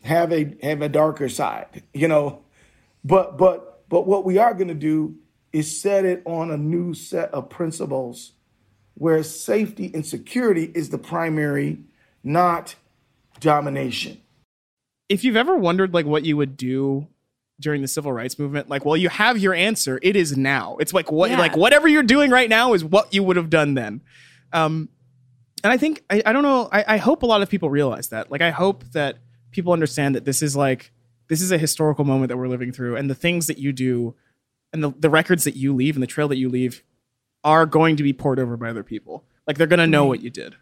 have 0.04 0.32
a 0.32 0.56
have 0.64 0.82
a 0.82 0.90
darker 0.90 1.30
side, 1.30 1.84
you 1.94 2.08
know. 2.08 2.44
But 3.04 3.38
but 3.38 3.88
but 3.90 4.08
what 4.08 4.26
we 4.26 4.38
are 4.38 4.54
going 4.54 4.68
to 4.68 4.74
do 4.74 5.16
is 5.52 5.82
set 5.82 6.06
it 6.06 6.22
on 6.26 6.52
a 6.52 6.58
new 6.58 6.94
set 6.94 7.34
of 7.34 7.50
principles 7.50 8.32
where 8.94 9.22
safety 9.24 9.92
and 9.94 10.06
security 10.06 10.72
is 10.74 10.90
the 10.90 10.98
primary, 10.98 11.80
not 12.24 12.76
domination. 13.40 14.22
If 15.10 15.24
you've 15.24 15.36
ever 15.36 15.56
wondered 15.58 15.94
like 15.94 16.06
what 16.06 16.24
you 16.24 16.38
would 16.38 16.56
do 16.56 17.08
during 17.60 17.82
the 17.82 17.88
civil 17.88 18.14
rights 18.14 18.40
movement, 18.40 18.70
like 18.70 18.86
well, 18.86 18.98
you 18.98 19.10
have 19.10 19.38
your 19.38 19.54
answer. 19.54 20.00
It 20.02 20.16
is 20.16 20.38
now. 20.38 20.78
It's 20.80 20.94
like 20.94 21.12
what 21.12 21.32
yeah. 21.32 21.40
like 21.40 21.58
whatever 21.58 21.88
you're 21.88 22.04
doing 22.04 22.32
right 22.32 22.50
now 22.50 22.74
is 22.74 22.84
what 22.84 23.14
you 23.14 23.24
would 23.24 23.36
have 23.36 23.50
done 23.50 23.74
then. 23.74 24.02
Um, 24.54 24.90
and 25.64 25.72
I 25.72 25.78
think 25.78 26.04
I, 26.10 26.22
I 26.26 26.34
don't 26.34 26.44
know. 26.44 26.70
I, 26.72 26.84
I 26.88 26.98
hope 26.98 27.24
a 27.24 27.26
lot 27.26 27.42
of 27.42 27.50
people 27.50 27.70
realize 27.70 28.10
that. 28.10 28.32
Like 28.32 28.42
I 28.42 28.52
hope 28.52 28.84
that 28.92 29.20
people 29.52 29.74
understand 29.74 30.16
that 30.16 30.26
this 30.26 30.42
is 30.42 30.56
like 30.56 30.92
this 31.28 31.42
is 31.42 31.52
a 31.52 31.58
historical 31.58 32.06
moment 32.06 32.30
that 32.30 32.38
we're 32.38 32.48
living 32.48 32.72
through, 32.72 32.96
and 32.96 33.10
the 33.10 33.16
things 33.16 33.48
that 33.48 33.58
you 33.58 33.72
do, 33.72 34.16
and 34.74 34.84
the, 34.84 34.94
the 34.98 35.10
records 35.10 35.44
that 35.44 35.56
you 35.56 35.74
leave, 35.74 35.96
and 35.96 36.04
the 36.04 36.08
trail 36.08 36.28
that 36.28 36.38
you 36.38 36.50
leave, 36.50 36.84
are 37.44 37.66
going 37.66 37.96
to 37.96 38.04
be 38.04 38.14
poured 38.14 38.40
over 38.40 38.58
by 38.58 38.70
other 38.70 38.84
people. 38.84 39.26
Like 39.48 39.58
they're 39.58 39.68
going 39.68 39.80
to 39.80 39.88
know 39.88 40.06
what 40.06 40.22
you 40.22 40.30
did. 40.30 40.56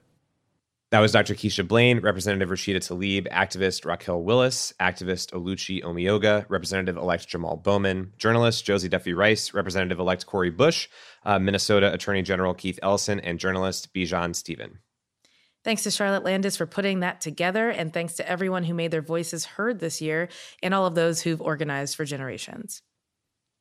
That 0.92 1.02
was 1.02 1.12
Dr. 1.12 1.36
Keisha 1.36 1.68
Blain, 1.68 2.00
Representative 2.00 2.50
Rashida 2.50 2.78
Tlaib, 2.78 3.28
activist 3.32 3.86
Raquel 3.86 4.24
Willis, 4.24 4.74
activist 4.80 5.32
Oluchi 5.34 5.84
Omeoga, 5.84 6.48
Representative 6.50 6.98
elect 6.98 7.28
Jamal 7.28 7.58
Bowman, 7.58 8.14
journalist 8.18 8.66
Josie 8.66 8.90
Duffy 8.90 9.14
Rice, 9.14 9.54
Representative 9.54 10.00
elect 10.00 10.26
Cori 10.26 10.50
Bush, 10.50 10.88
uh, 11.26 11.38
Minnesota 11.38 11.94
Attorney 11.94 12.24
General 12.24 12.56
Keith 12.56 12.80
Ellison, 12.82 13.20
and 13.20 13.38
journalist 13.38 13.94
Bijan 13.94 14.36
Stephen. 14.36 14.80
Thanks 15.64 15.84
to 15.84 15.92
Charlotte 15.92 16.24
Landis 16.24 16.56
for 16.56 16.66
putting 16.66 17.02
that 17.02 17.20
together, 17.20 17.70
and 17.70 17.94
thanks 17.94 18.14
to 18.16 18.30
everyone 18.30 18.64
who 18.64 18.74
made 18.74 18.92
their 18.92 19.02
voices 19.02 19.46
heard 19.46 19.80
this 19.80 20.02
year 20.02 20.30
and 20.64 20.74
all 20.74 20.86
of 20.86 20.96
those 20.96 21.22
who've 21.22 21.42
organized 21.42 21.96
for 21.96 22.06
generations. 22.06 22.82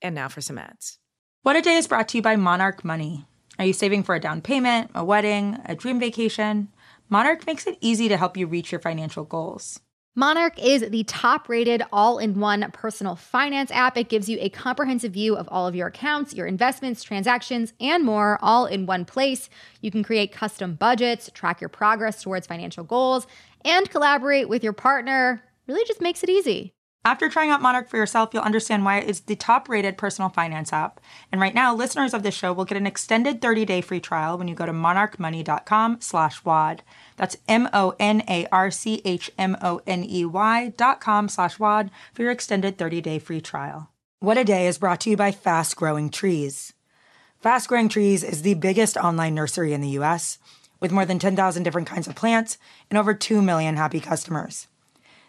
And 0.00 0.14
now 0.14 0.28
for 0.28 0.40
some 0.40 0.58
ads. 0.58 0.98
What 1.42 1.56
a 1.56 1.62
Day 1.62 1.76
is 1.76 1.88
brought 1.88 2.08
to 2.08 2.18
you 2.18 2.22
by 2.22 2.36
Monarch 2.36 2.84
Money. 2.84 3.26
Are 3.58 3.64
you 3.64 3.72
saving 3.72 4.04
for 4.04 4.14
a 4.14 4.20
down 4.20 4.42
payment, 4.42 4.92
a 4.94 5.04
wedding, 5.04 5.58
a 5.64 5.74
dream 5.74 5.98
vacation? 5.98 6.68
Monarch 7.08 7.46
makes 7.46 7.66
it 7.66 7.78
easy 7.80 8.08
to 8.08 8.16
help 8.16 8.36
you 8.36 8.46
reach 8.46 8.70
your 8.70 8.80
financial 8.80 9.24
goals. 9.24 9.80
Monarch 10.14 10.58
is 10.58 10.88
the 10.90 11.04
top 11.04 11.48
rated 11.48 11.82
all 11.92 12.18
in 12.18 12.40
one 12.40 12.68
personal 12.72 13.14
finance 13.14 13.70
app. 13.70 13.96
It 13.96 14.08
gives 14.08 14.28
you 14.28 14.36
a 14.40 14.48
comprehensive 14.48 15.12
view 15.12 15.36
of 15.36 15.48
all 15.48 15.68
of 15.68 15.76
your 15.76 15.88
accounts, 15.88 16.34
your 16.34 16.46
investments, 16.46 17.04
transactions, 17.04 17.72
and 17.78 18.04
more 18.04 18.38
all 18.42 18.66
in 18.66 18.86
one 18.86 19.04
place. 19.04 19.48
You 19.80 19.92
can 19.92 20.02
create 20.02 20.32
custom 20.32 20.74
budgets, 20.74 21.30
track 21.34 21.60
your 21.60 21.68
progress 21.68 22.20
towards 22.20 22.48
financial 22.48 22.82
goals, 22.82 23.28
and 23.64 23.88
collaborate 23.88 24.48
with 24.48 24.64
your 24.64 24.72
partner. 24.72 25.44
Really 25.68 25.84
just 25.86 26.00
makes 26.00 26.24
it 26.24 26.30
easy. 26.30 26.74
After 27.04 27.28
trying 27.28 27.50
out 27.50 27.62
Monarch 27.62 27.88
for 27.88 27.96
yourself, 27.96 28.30
you'll 28.32 28.42
understand 28.42 28.84
why 28.84 28.98
it 28.98 29.08
is 29.08 29.20
the 29.20 29.36
top 29.36 29.68
rated 29.68 29.96
personal 29.96 30.28
finance 30.28 30.72
app. 30.72 31.00
And 31.32 31.40
right 31.40 31.54
now, 31.54 31.74
listeners 31.74 32.12
of 32.12 32.22
this 32.22 32.34
show 32.34 32.52
will 32.52 32.64
get 32.64 32.76
an 32.76 32.86
extended 32.86 33.40
30 33.40 33.64
day 33.64 33.80
free 33.80 34.00
trial 34.00 34.36
when 34.36 34.48
you 34.48 34.54
go 34.54 34.66
to 34.66 34.72
monarchmoney.com 34.72 36.00
slash 36.00 36.44
WAD. 36.44 36.82
That's 37.16 37.36
M 37.48 37.68
O 37.72 37.94
N 37.98 38.22
A 38.28 38.46
R 38.52 38.70
C 38.70 39.00
H 39.04 39.30
M 39.38 39.56
O 39.62 39.80
N 39.86 40.04
E 40.04 40.24
Y 40.24 40.74
dot 40.76 41.00
com 41.00 41.28
slash 41.28 41.58
WAD 41.58 41.90
for 42.12 42.22
your 42.22 42.30
extended 42.30 42.76
30 42.76 43.00
day 43.00 43.18
free 43.18 43.40
trial. 43.40 43.90
What 44.20 44.36
a 44.36 44.44
Day 44.44 44.66
is 44.66 44.78
brought 44.78 45.00
to 45.02 45.10
you 45.10 45.16
by 45.16 45.30
Fast 45.30 45.76
Growing 45.76 46.10
Trees. 46.10 46.74
Fast 47.40 47.68
Growing 47.68 47.88
Trees 47.88 48.24
is 48.24 48.42
the 48.42 48.54
biggest 48.54 48.96
online 48.96 49.34
nursery 49.34 49.72
in 49.72 49.80
the 49.80 49.90
US 49.90 50.38
with 50.80 50.92
more 50.92 51.06
than 51.06 51.18
10,000 51.18 51.62
different 51.62 51.88
kinds 51.88 52.08
of 52.08 52.16
plants 52.16 52.58
and 52.90 52.98
over 52.98 53.14
2 53.14 53.40
million 53.40 53.76
happy 53.76 54.00
customers. 54.00 54.66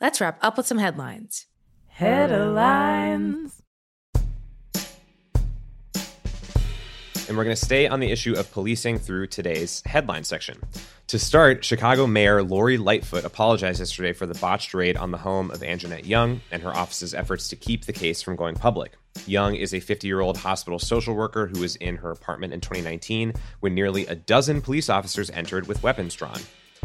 Let's 0.00 0.20
wrap 0.20 0.38
up 0.42 0.56
with 0.56 0.66
some 0.66 0.78
headlines. 0.78 1.46
Headlines. 1.86 3.62
And 7.26 7.38
we're 7.38 7.44
going 7.44 7.56
to 7.56 7.64
stay 7.64 7.86
on 7.86 8.00
the 8.00 8.10
issue 8.10 8.34
of 8.34 8.52
policing 8.52 8.98
through 8.98 9.28
today's 9.28 9.82
headline 9.86 10.24
section. 10.24 10.60
To 11.06 11.18
start, 11.18 11.64
Chicago 11.64 12.06
Mayor 12.06 12.42
Lori 12.42 12.76
Lightfoot 12.76 13.24
apologized 13.24 13.78
yesterday 13.78 14.12
for 14.12 14.26
the 14.26 14.34
botched 14.34 14.74
raid 14.74 14.96
on 14.96 15.10
the 15.10 15.18
home 15.18 15.50
of 15.50 15.60
Anjanette 15.60 16.06
Young 16.06 16.40
and 16.50 16.62
her 16.62 16.76
office's 16.76 17.14
efforts 17.14 17.48
to 17.48 17.56
keep 17.56 17.84
the 17.84 17.92
case 17.92 18.20
from 18.20 18.36
going 18.36 18.56
public. 18.56 18.92
Young 19.26 19.54
is 19.54 19.72
a 19.72 19.80
50 19.80 20.06
year 20.06 20.20
old 20.20 20.36
hospital 20.36 20.78
social 20.78 21.14
worker 21.14 21.46
who 21.46 21.60
was 21.60 21.76
in 21.76 21.96
her 21.96 22.10
apartment 22.10 22.52
in 22.52 22.60
2019 22.60 23.32
when 23.60 23.74
nearly 23.74 24.06
a 24.06 24.16
dozen 24.16 24.60
police 24.60 24.90
officers 24.90 25.30
entered 25.30 25.66
with 25.66 25.82
weapons 25.82 26.14
drawn. 26.14 26.40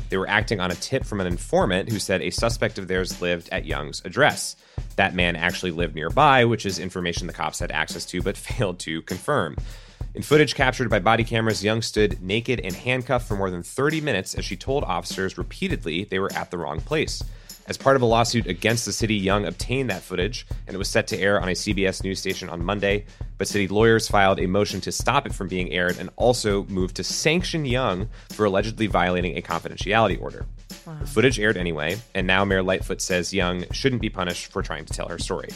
They 0.10 0.18
were 0.18 0.30
acting 0.30 0.60
on 0.60 0.72
a 0.72 0.76
tip 0.76 1.06
from 1.06 1.22
an 1.22 1.28
informant 1.28 1.90
who 1.90 2.00
said 2.00 2.22
a 2.22 2.30
suspect 2.30 2.78
of 2.78 2.88
theirs 2.88 3.22
lived 3.22 3.50
at 3.52 3.66
Young's 3.66 4.02
address. 4.06 4.56
That 4.96 5.14
man 5.14 5.36
actually 5.36 5.72
lived 5.72 5.96
nearby, 5.96 6.46
which 6.46 6.66
is 6.66 6.80
information 6.80 7.28
the 7.28 7.34
cops 7.34 7.60
had 7.60 7.72
access 7.72 8.06
to 8.08 8.22
but 8.22 8.38
failed 8.38 8.80
to 8.80 9.02
confirm. 9.04 9.56
In 10.16 10.24
footage 10.24 10.56
captured 10.56 10.90
by 10.90 11.00
body 11.00 11.24
cameras, 11.24 11.64
Young 11.64 11.82
stood 11.82 12.22
naked 12.22 12.60
and 12.62 12.76
handcuffed 12.76 13.28
for 13.28 13.36
more 13.36 13.52
than 13.52 13.62
30 13.62 14.02
minutes 14.02 14.34
as 14.34 14.44
she 14.44 14.56
told 14.56 14.84
officers 14.84 15.38
repeatedly 15.38 16.04
they 16.04 16.20
were 16.20 16.34
at 16.34 16.50
the 16.50 16.58
wrong 16.58 16.82
place. 16.82 17.24
As 17.70 17.78
part 17.78 17.96
of 17.96 18.02
a 18.02 18.06
lawsuit 18.08 18.48
against 18.48 18.88
the 18.88 18.92
city, 18.92 19.14
Young 19.14 19.46
obtained 19.46 19.92
that 19.92 20.02
footage, 20.02 20.48
and 20.66 20.74
it 20.74 20.80
was 20.80 20.90
set 20.90 21.06
to 21.10 21.18
air 21.20 21.40
on 21.40 21.50
a 21.50 21.52
CBS 21.52 22.04
news 22.04 22.20
station 22.20 22.50
on 22.50 22.66
Monday. 22.66 23.06
But 23.38 23.48
city 23.48 23.68
lawyers 23.68 24.08
filed 24.08 24.40
a 24.40 24.48
motion 24.48 24.82
to 24.82 24.92
stop 24.92 25.28
it 25.28 25.36
from 25.36 25.50
being 25.50 25.72
aired 25.72 26.00
and 26.00 26.10
also 26.16 26.64
moved 26.64 26.96
to 26.96 27.04
sanction 27.04 27.66
Young 27.66 28.10
for 28.32 28.46
allegedly 28.46 28.88
violating 28.88 29.38
a 29.38 29.44
confidentiality 29.44 30.20
order. 30.20 30.48
Wow. 30.88 30.98
The 31.00 31.06
footage 31.06 31.40
aired 31.40 31.58
anyway, 31.58 32.00
and 32.16 32.26
now 32.26 32.44
Mayor 32.44 32.64
Lightfoot 32.64 33.04
says 33.04 33.36
Young 33.36 33.66
shouldn't 33.72 34.02
be 34.02 34.10
punished 34.10 34.52
for 34.52 34.64
trying 34.64 34.86
to 34.86 34.94
tell 34.94 35.08
her 35.08 35.20
story. 35.20 35.50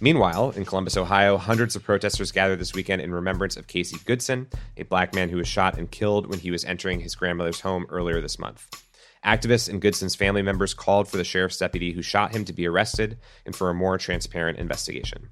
Meanwhile, 0.00 0.50
in 0.50 0.66
Columbus, 0.66 0.98
Ohio, 0.98 1.38
hundreds 1.38 1.74
of 1.74 1.82
protesters 1.82 2.30
gathered 2.30 2.58
this 2.58 2.74
weekend 2.74 3.00
in 3.00 3.10
remembrance 3.10 3.56
of 3.56 3.68
Casey 3.68 3.96
Goodson, 4.04 4.48
a 4.76 4.82
black 4.82 5.14
man 5.14 5.30
who 5.30 5.38
was 5.38 5.48
shot 5.48 5.78
and 5.78 5.90
killed 5.90 6.26
when 6.26 6.40
he 6.40 6.50
was 6.50 6.66
entering 6.66 7.00
his 7.00 7.14
grandmother's 7.14 7.60
home 7.60 7.86
earlier 7.88 8.20
this 8.20 8.38
month. 8.38 8.81
Activists 9.24 9.68
and 9.68 9.80
Goodson's 9.80 10.16
family 10.16 10.42
members 10.42 10.74
called 10.74 11.08
for 11.08 11.16
the 11.16 11.24
sheriff's 11.24 11.58
deputy 11.58 11.92
who 11.92 12.02
shot 12.02 12.34
him 12.34 12.44
to 12.44 12.52
be 12.52 12.66
arrested 12.66 13.18
and 13.46 13.54
for 13.54 13.70
a 13.70 13.74
more 13.74 13.96
transparent 13.96 14.58
investigation. 14.58 15.28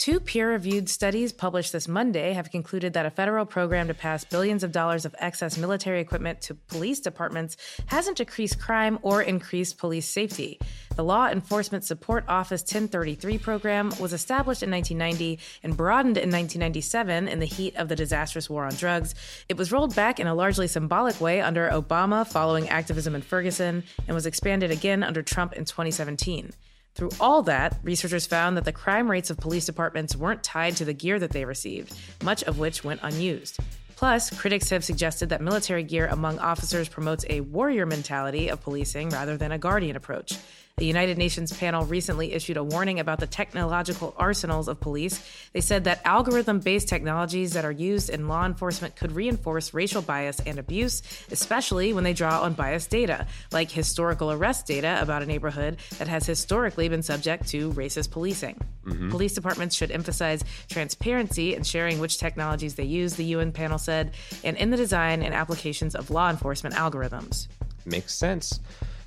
Two 0.00 0.18
peer 0.18 0.50
reviewed 0.50 0.88
studies 0.88 1.30
published 1.30 1.72
this 1.72 1.86
Monday 1.86 2.32
have 2.32 2.50
concluded 2.50 2.94
that 2.94 3.04
a 3.04 3.10
federal 3.10 3.44
program 3.44 3.86
to 3.88 3.92
pass 3.92 4.24
billions 4.24 4.64
of 4.64 4.72
dollars 4.72 5.04
of 5.04 5.14
excess 5.18 5.58
military 5.58 6.00
equipment 6.00 6.40
to 6.40 6.54
police 6.54 7.00
departments 7.00 7.58
hasn't 7.84 8.16
decreased 8.16 8.58
crime 8.58 8.98
or 9.02 9.20
increased 9.20 9.76
police 9.76 10.08
safety. 10.08 10.58
The 10.96 11.04
Law 11.04 11.28
Enforcement 11.28 11.84
Support 11.84 12.24
Office 12.28 12.62
1033 12.62 13.36
program 13.36 13.92
was 14.00 14.14
established 14.14 14.62
in 14.62 14.70
1990 14.70 15.38
and 15.62 15.76
broadened 15.76 16.16
in 16.16 16.30
1997 16.30 17.28
in 17.28 17.38
the 17.38 17.44
heat 17.44 17.76
of 17.76 17.90
the 17.90 17.96
disastrous 17.96 18.48
war 18.48 18.64
on 18.64 18.74
drugs. 18.76 19.14
It 19.50 19.58
was 19.58 19.70
rolled 19.70 19.94
back 19.94 20.18
in 20.18 20.26
a 20.26 20.34
largely 20.34 20.66
symbolic 20.66 21.20
way 21.20 21.42
under 21.42 21.68
Obama 21.68 22.26
following 22.26 22.70
activism 22.70 23.14
in 23.14 23.20
Ferguson 23.20 23.84
and 24.08 24.14
was 24.14 24.24
expanded 24.24 24.70
again 24.70 25.02
under 25.02 25.22
Trump 25.22 25.52
in 25.52 25.66
2017. 25.66 26.54
Through 26.94 27.10
all 27.20 27.42
that, 27.42 27.78
researchers 27.82 28.26
found 28.26 28.56
that 28.56 28.64
the 28.64 28.72
crime 28.72 29.10
rates 29.10 29.30
of 29.30 29.38
police 29.38 29.66
departments 29.66 30.16
weren't 30.16 30.42
tied 30.42 30.76
to 30.76 30.84
the 30.84 30.92
gear 30.92 31.18
that 31.18 31.30
they 31.30 31.44
received, 31.44 31.94
much 32.22 32.42
of 32.44 32.58
which 32.58 32.84
went 32.84 33.00
unused. 33.02 33.58
Plus, 33.96 34.30
critics 34.30 34.70
have 34.70 34.82
suggested 34.82 35.28
that 35.28 35.42
military 35.42 35.82
gear 35.82 36.06
among 36.06 36.38
officers 36.38 36.88
promotes 36.88 37.24
a 37.28 37.42
warrior 37.42 37.84
mentality 37.84 38.48
of 38.48 38.62
policing 38.62 39.10
rather 39.10 39.36
than 39.36 39.52
a 39.52 39.58
guardian 39.58 39.94
approach. 39.94 40.38
The 40.80 40.86
United 40.86 41.18
Nations 41.18 41.52
panel 41.52 41.84
recently 41.84 42.32
issued 42.32 42.56
a 42.56 42.64
warning 42.64 43.00
about 43.00 43.20
the 43.20 43.26
technological 43.26 44.14
arsenals 44.16 44.66
of 44.66 44.80
police. 44.80 45.22
They 45.52 45.60
said 45.60 45.84
that 45.84 46.00
algorithm 46.06 46.60
based 46.60 46.88
technologies 46.88 47.52
that 47.52 47.66
are 47.66 47.70
used 47.70 48.08
in 48.08 48.28
law 48.28 48.46
enforcement 48.46 48.96
could 48.96 49.12
reinforce 49.12 49.74
racial 49.74 50.00
bias 50.00 50.40
and 50.40 50.58
abuse, 50.58 51.02
especially 51.30 51.92
when 51.92 52.02
they 52.02 52.14
draw 52.14 52.40
on 52.40 52.54
biased 52.54 52.88
data, 52.88 53.26
like 53.52 53.70
historical 53.70 54.32
arrest 54.32 54.66
data 54.66 54.98
about 55.02 55.22
a 55.22 55.26
neighborhood 55.26 55.76
that 55.98 56.08
has 56.08 56.24
historically 56.24 56.88
been 56.88 57.02
subject 57.02 57.46
to 57.48 57.70
racist 57.74 58.10
policing. 58.10 58.58
Mm-hmm. 58.86 59.10
Police 59.10 59.34
departments 59.34 59.76
should 59.76 59.90
emphasize 59.90 60.42
transparency 60.70 61.54
in 61.54 61.62
sharing 61.62 61.98
which 61.98 62.16
technologies 62.16 62.76
they 62.76 62.84
use, 62.84 63.16
the 63.16 63.24
UN 63.36 63.52
panel 63.52 63.76
said, 63.76 64.12
and 64.42 64.56
in 64.56 64.70
the 64.70 64.78
design 64.78 65.22
and 65.22 65.34
applications 65.34 65.94
of 65.94 66.08
law 66.08 66.30
enforcement 66.30 66.74
algorithms. 66.74 67.48
Makes 67.84 68.14
sense. 68.14 68.60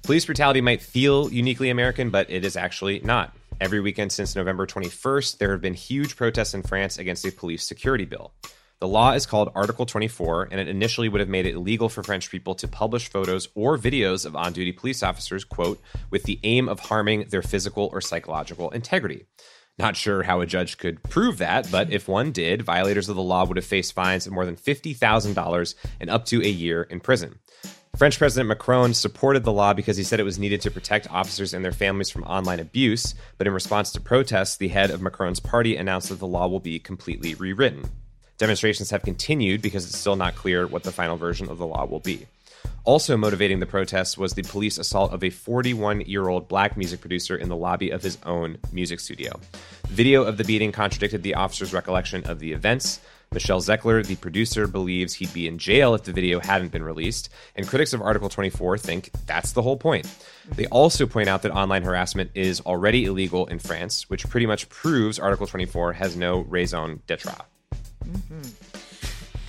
Police 0.03 0.25
brutality 0.25 0.59
might 0.59 0.81
feel 0.81 1.31
uniquely 1.31 1.69
American, 1.69 2.09
but 2.09 2.29
it 2.29 2.43
is 2.43 2.57
actually 2.57 2.99
not. 3.05 3.33
Every 3.61 3.79
weekend 3.79 4.11
since 4.11 4.35
November 4.35 4.67
21st, 4.67 5.37
there 5.37 5.51
have 5.53 5.61
been 5.61 5.73
huge 5.73 6.17
protests 6.17 6.53
in 6.53 6.61
France 6.61 6.97
against 6.97 7.25
a 7.25 7.31
police 7.31 7.65
security 7.65 8.03
bill. 8.03 8.33
The 8.81 8.87
law 8.89 9.13
is 9.13 9.25
called 9.25 9.53
Article 9.55 9.85
24, 9.85 10.49
and 10.51 10.59
it 10.59 10.67
initially 10.67 11.07
would 11.07 11.21
have 11.21 11.29
made 11.29 11.45
it 11.45 11.55
illegal 11.55 11.87
for 11.87 12.03
French 12.03 12.29
people 12.29 12.53
to 12.55 12.67
publish 12.67 13.09
photos 13.09 13.47
or 13.55 13.77
videos 13.77 14.25
of 14.25 14.35
on 14.35 14.51
duty 14.51 14.73
police 14.73 15.03
officers, 15.03 15.45
quote, 15.45 15.81
with 16.09 16.23
the 16.23 16.37
aim 16.43 16.67
of 16.67 16.81
harming 16.81 17.29
their 17.29 17.41
physical 17.41 17.89
or 17.93 18.01
psychological 18.01 18.71
integrity. 18.71 19.23
Not 19.79 19.95
sure 19.95 20.23
how 20.23 20.41
a 20.41 20.45
judge 20.45 20.77
could 20.77 21.01
prove 21.03 21.37
that, 21.37 21.71
but 21.71 21.93
if 21.93 22.09
one 22.09 22.33
did, 22.33 22.61
violators 22.61 23.07
of 23.07 23.15
the 23.15 23.23
law 23.23 23.45
would 23.45 23.55
have 23.55 23.65
faced 23.65 23.93
fines 23.93 24.27
of 24.27 24.33
more 24.33 24.45
than 24.45 24.57
$50,000 24.57 25.75
and 26.01 26.09
up 26.09 26.25
to 26.25 26.41
a 26.41 26.49
year 26.49 26.83
in 26.83 26.99
prison. 26.99 27.39
French 27.95 28.17
President 28.17 28.49
Macron 28.49 28.91
supported 28.95 29.43
the 29.43 29.51
law 29.51 29.71
because 29.71 29.97
he 29.97 30.03
said 30.03 30.19
it 30.19 30.23
was 30.23 30.39
needed 30.39 30.61
to 30.61 30.71
protect 30.71 31.09
officers 31.11 31.53
and 31.53 31.63
their 31.63 31.71
families 31.71 32.09
from 32.09 32.23
online 32.23 32.59
abuse, 32.59 33.13
but 33.37 33.45
in 33.45 33.53
response 33.53 33.91
to 33.91 34.01
protests, 34.01 34.57
the 34.57 34.69
head 34.69 34.89
of 34.89 34.99
Macron's 34.99 35.39
party 35.39 35.77
announced 35.77 36.09
that 36.09 36.17
the 36.17 36.25
law 36.25 36.47
will 36.47 36.59
be 36.59 36.79
completely 36.79 37.35
rewritten. 37.35 37.83
Demonstrations 38.39 38.89
have 38.89 39.03
continued 39.03 39.61
because 39.61 39.85
it's 39.85 39.97
still 39.97 40.15
not 40.15 40.33
clear 40.33 40.65
what 40.65 40.81
the 40.81 40.91
final 40.91 41.17
version 41.17 41.47
of 41.49 41.59
the 41.59 41.67
law 41.67 41.85
will 41.85 41.99
be. 41.99 42.25
Also 42.83 43.15
motivating 43.15 43.59
the 43.59 43.67
protests 43.67 44.17
was 44.17 44.33
the 44.33 44.41
police 44.41 44.79
assault 44.79 45.13
of 45.13 45.23
a 45.23 45.29
41 45.29 46.01
year 46.01 46.27
old 46.27 46.47
black 46.47 46.75
music 46.75 46.99
producer 46.99 47.35
in 47.35 47.47
the 47.47 47.55
lobby 47.55 47.91
of 47.91 48.01
his 48.01 48.17
own 48.25 48.57
music 48.71 48.99
studio. 48.99 49.39
Video 49.87 50.23
of 50.23 50.37
the 50.37 50.43
beating 50.43 50.71
contradicted 50.71 51.21
the 51.21 51.35
officer's 51.35 51.73
recollection 51.73 52.25
of 52.25 52.39
the 52.39 52.53
events. 52.53 52.99
Michel 53.33 53.59
Zecler, 53.59 54.05
the 54.05 54.15
producer, 54.15 54.67
believes 54.67 55.13
he'd 55.15 55.33
be 55.33 55.47
in 55.47 55.57
jail 55.57 55.95
if 55.95 56.03
the 56.03 56.13
video 56.13 56.39
hadn't 56.39 56.71
been 56.71 56.83
released, 56.83 57.29
and 57.55 57.67
critics 57.67 57.93
of 57.93 58.01
Article 58.01 58.29
24 58.29 58.77
think 58.77 59.09
that's 59.25 59.53
the 59.53 59.61
whole 59.61 59.77
point. 59.77 60.07
They 60.55 60.67
also 60.67 61.05
point 61.05 61.29
out 61.29 61.41
that 61.41 61.51
online 61.51 61.83
harassment 61.83 62.31
is 62.35 62.61
already 62.61 63.05
illegal 63.05 63.47
in 63.47 63.59
France, 63.59 64.09
which 64.09 64.27
pretty 64.29 64.45
much 64.45 64.69
proves 64.69 65.19
Article 65.19 65.47
24 65.47 65.93
has 65.93 66.15
no 66.15 66.41
raison 66.41 67.01
d'etre. 67.07 67.35
Mm-hmm. 68.05 68.72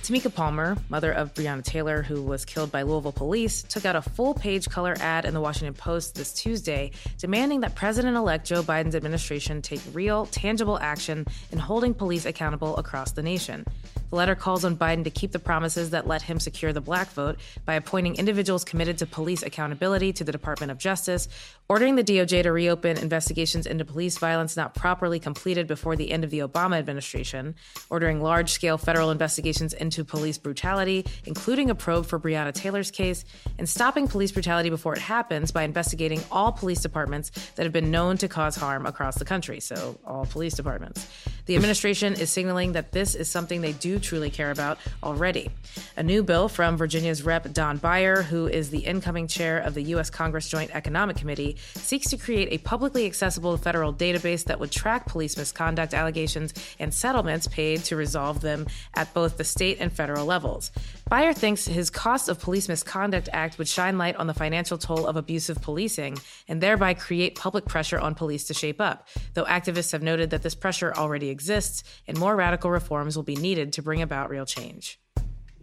Tamika 0.05 0.31
Palmer, 0.31 0.77
mother 0.87 1.11
of 1.11 1.33
Breonna 1.33 1.63
Taylor, 1.63 2.03
who 2.03 2.21
was 2.21 2.45
killed 2.45 2.71
by 2.71 2.83
Louisville 2.83 3.11
police, 3.11 3.63
took 3.63 3.85
out 3.85 3.95
a 3.95 4.03
full 4.03 4.35
page 4.35 4.69
color 4.69 4.95
ad 4.99 5.25
in 5.25 5.33
the 5.33 5.41
Washington 5.41 5.73
Post 5.73 6.13
this 6.13 6.31
Tuesday 6.31 6.91
demanding 7.17 7.61
that 7.61 7.73
President 7.73 8.15
elect 8.15 8.45
Joe 8.45 8.61
Biden's 8.61 8.93
administration 8.93 9.63
take 9.63 9.81
real, 9.93 10.27
tangible 10.27 10.77
action 10.77 11.25
in 11.51 11.57
holding 11.57 11.95
police 11.95 12.27
accountable 12.27 12.77
across 12.77 13.13
the 13.13 13.23
nation. 13.23 13.65
The 14.09 14.15
letter 14.15 14.35
calls 14.35 14.63
on 14.63 14.77
Biden 14.77 15.03
to 15.03 15.09
keep 15.09 15.31
the 15.31 15.39
promises 15.39 15.89
that 15.91 16.07
let 16.07 16.21
him 16.21 16.39
secure 16.39 16.71
the 16.71 16.81
black 16.81 17.11
vote 17.11 17.37
by 17.65 17.73
appointing 17.73 18.15
individuals 18.15 18.63
committed 18.63 18.97
to 18.99 19.05
police 19.05 19.43
accountability 19.43 20.13
to 20.13 20.23
the 20.23 20.31
Department 20.31 20.71
of 20.71 20.77
Justice, 20.77 21.27
ordering 21.67 21.95
the 21.95 22.03
DOJ 22.03 22.43
to 22.43 22.51
reopen 22.51 22.97
investigations 22.97 23.65
into 23.65 23.83
police 23.83 24.17
violence 24.17 24.55
not 24.55 24.75
properly 24.75 25.19
completed 25.19 25.67
before 25.67 25.95
the 25.95 26.11
end 26.11 26.23
of 26.23 26.29
the 26.29 26.39
Obama 26.39 26.77
administration, 26.77 27.55
ordering 27.89 28.21
large 28.21 28.51
scale 28.51 28.77
federal 28.77 29.11
investigations 29.11 29.73
into 29.73 30.03
police 30.03 30.37
brutality, 30.37 31.05
including 31.25 31.69
a 31.69 31.75
probe 31.75 32.05
for 32.05 32.19
Breonna 32.19 32.53
Taylor's 32.53 32.91
case, 32.91 33.25
and 33.57 33.67
stopping 33.67 34.07
police 34.07 34.31
brutality 34.31 34.69
before 34.69 34.93
it 34.93 35.01
happens 35.01 35.51
by 35.51 35.63
investigating 35.63 36.21
all 36.31 36.51
police 36.51 36.81
departments 36.81 37.31
that 37.55 37.63
have 37.63 37.73
been 37.73 37.91
known 37.91 38.17
to 38.17 38.27
cause 38.27 38.55
harm 38.55 38.85
across 38.85 39.15
the 39.15 39.25
country, 39.25 39.59
so 39.59 39.97
all 40.05 40.25
police 40.25 40.53
departments. 40.53 41.07
The 41.45 41.55
administration 41.55 42.13
is 42.13 42.31
signaling 42.31 42.71
that 42.73 42.91
this 42.91 43.15
is 43.15 43.29
something 43.29 43.61
they 43.61 43.73
do 43.73 43.94
truly 43.99 44.29
care 44.29 44.51
about 44.51 44.77
already. 45.03 45.49
A 45.97 46.03
new 46.03 46.23
bill 46.23 46.49
from 46.49 46.77
Virginia's 46.77 47.23
Rep. 47.23 47.53
Don 47.53 47.77
Beyer, 47.77 48.21
who 48.21 48.47
is 48.47 48.69
the 48.69 48.79
incoming 48.79 49.27
chair 49.27 49.59
of 49.59 49.73
the 49.73 49.83
U.S. 49.83 50.09
Congress 50.09 50.49
Joint 50.49 50.71
Economic 50.73 51.17
Committee, 51.17 51.57
seeks 51.75 52.09
to 52.09 52.17
create 52.17 52.49
a 52.51 52.57
publicly 52.59 53.05
accessible 53.05 53.57
federal 53.57 53.93
database 53.93 54.45
that 54.45 54.59
would 54.59 54.71
track 54.71 55.05
police 55.07 55.37
misconduct 55.37 55.93
allegations 55.93 56.53
and 56.79 56.93
settlements 56.93 57.47
paid 57.47 57.83
to 57.85 57.95
resolve 57.95 58.41
them 58.41 58.67
at 58.95 59.13
both 59.13 59.37
the 59.37 59.43
state 59.43 59.77
and 59.79 59.91
federal 59.91 60.25
levels. 60.25 60.71
Beyer 61.09 61.33
thinks 61.33 61.65
his 61.65 61.89
Cost 61.89 62.29
of 62.29 62.39
Police 62.39 62.67
Misconduct 62.67 63.29
Act 63.31 63.57
would 63.57 63.67
shine 63.67 63.97
light 63.97 64.15
on 64.15 64.27
the 64.27 64.33
financial 64.33 64.77
toll 64.77 65.05
of 65.05 65.15
abusive 65.15 65.61
policing 65.61 66.17
and 66.47 66.61
thereby 66.61 66.93
create 66.93 67.35
public 67.35 67.65
pressure 67.65 67.99
on 67.99 68.15
police 68.15 68.45
to 68.45 68.53
shape 68.53 68.81
up, 68.81 69.07
though 69.33 69.45
activists 69.45 69.91
have 69.91 70.01
noted 70.01 70.31
that 70.31 70.41
this 70.41 70.55
pressure 70.55 70.93
already 70.95 71.29
exists 71.29 71.83
and 72.07 72.17
more 72.17 72.35
radical 72.35 72.71
reforms 72.71 73.15
will 73.15 73.23
be 73.23 73.35
needed 73.35 73.73
to 73.73 73.81
bring 73.85 74.01
about 74.01 74.29
real 74.29 74.45
change. 74.45 74.99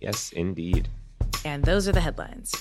Yes, 0.01 0.33
indeed. 0.33 0.89
And 1.45 1.65
those 1.65 1.87
are 1.87 1.93
the 1.93 2.01
headlines. 2.01 2.55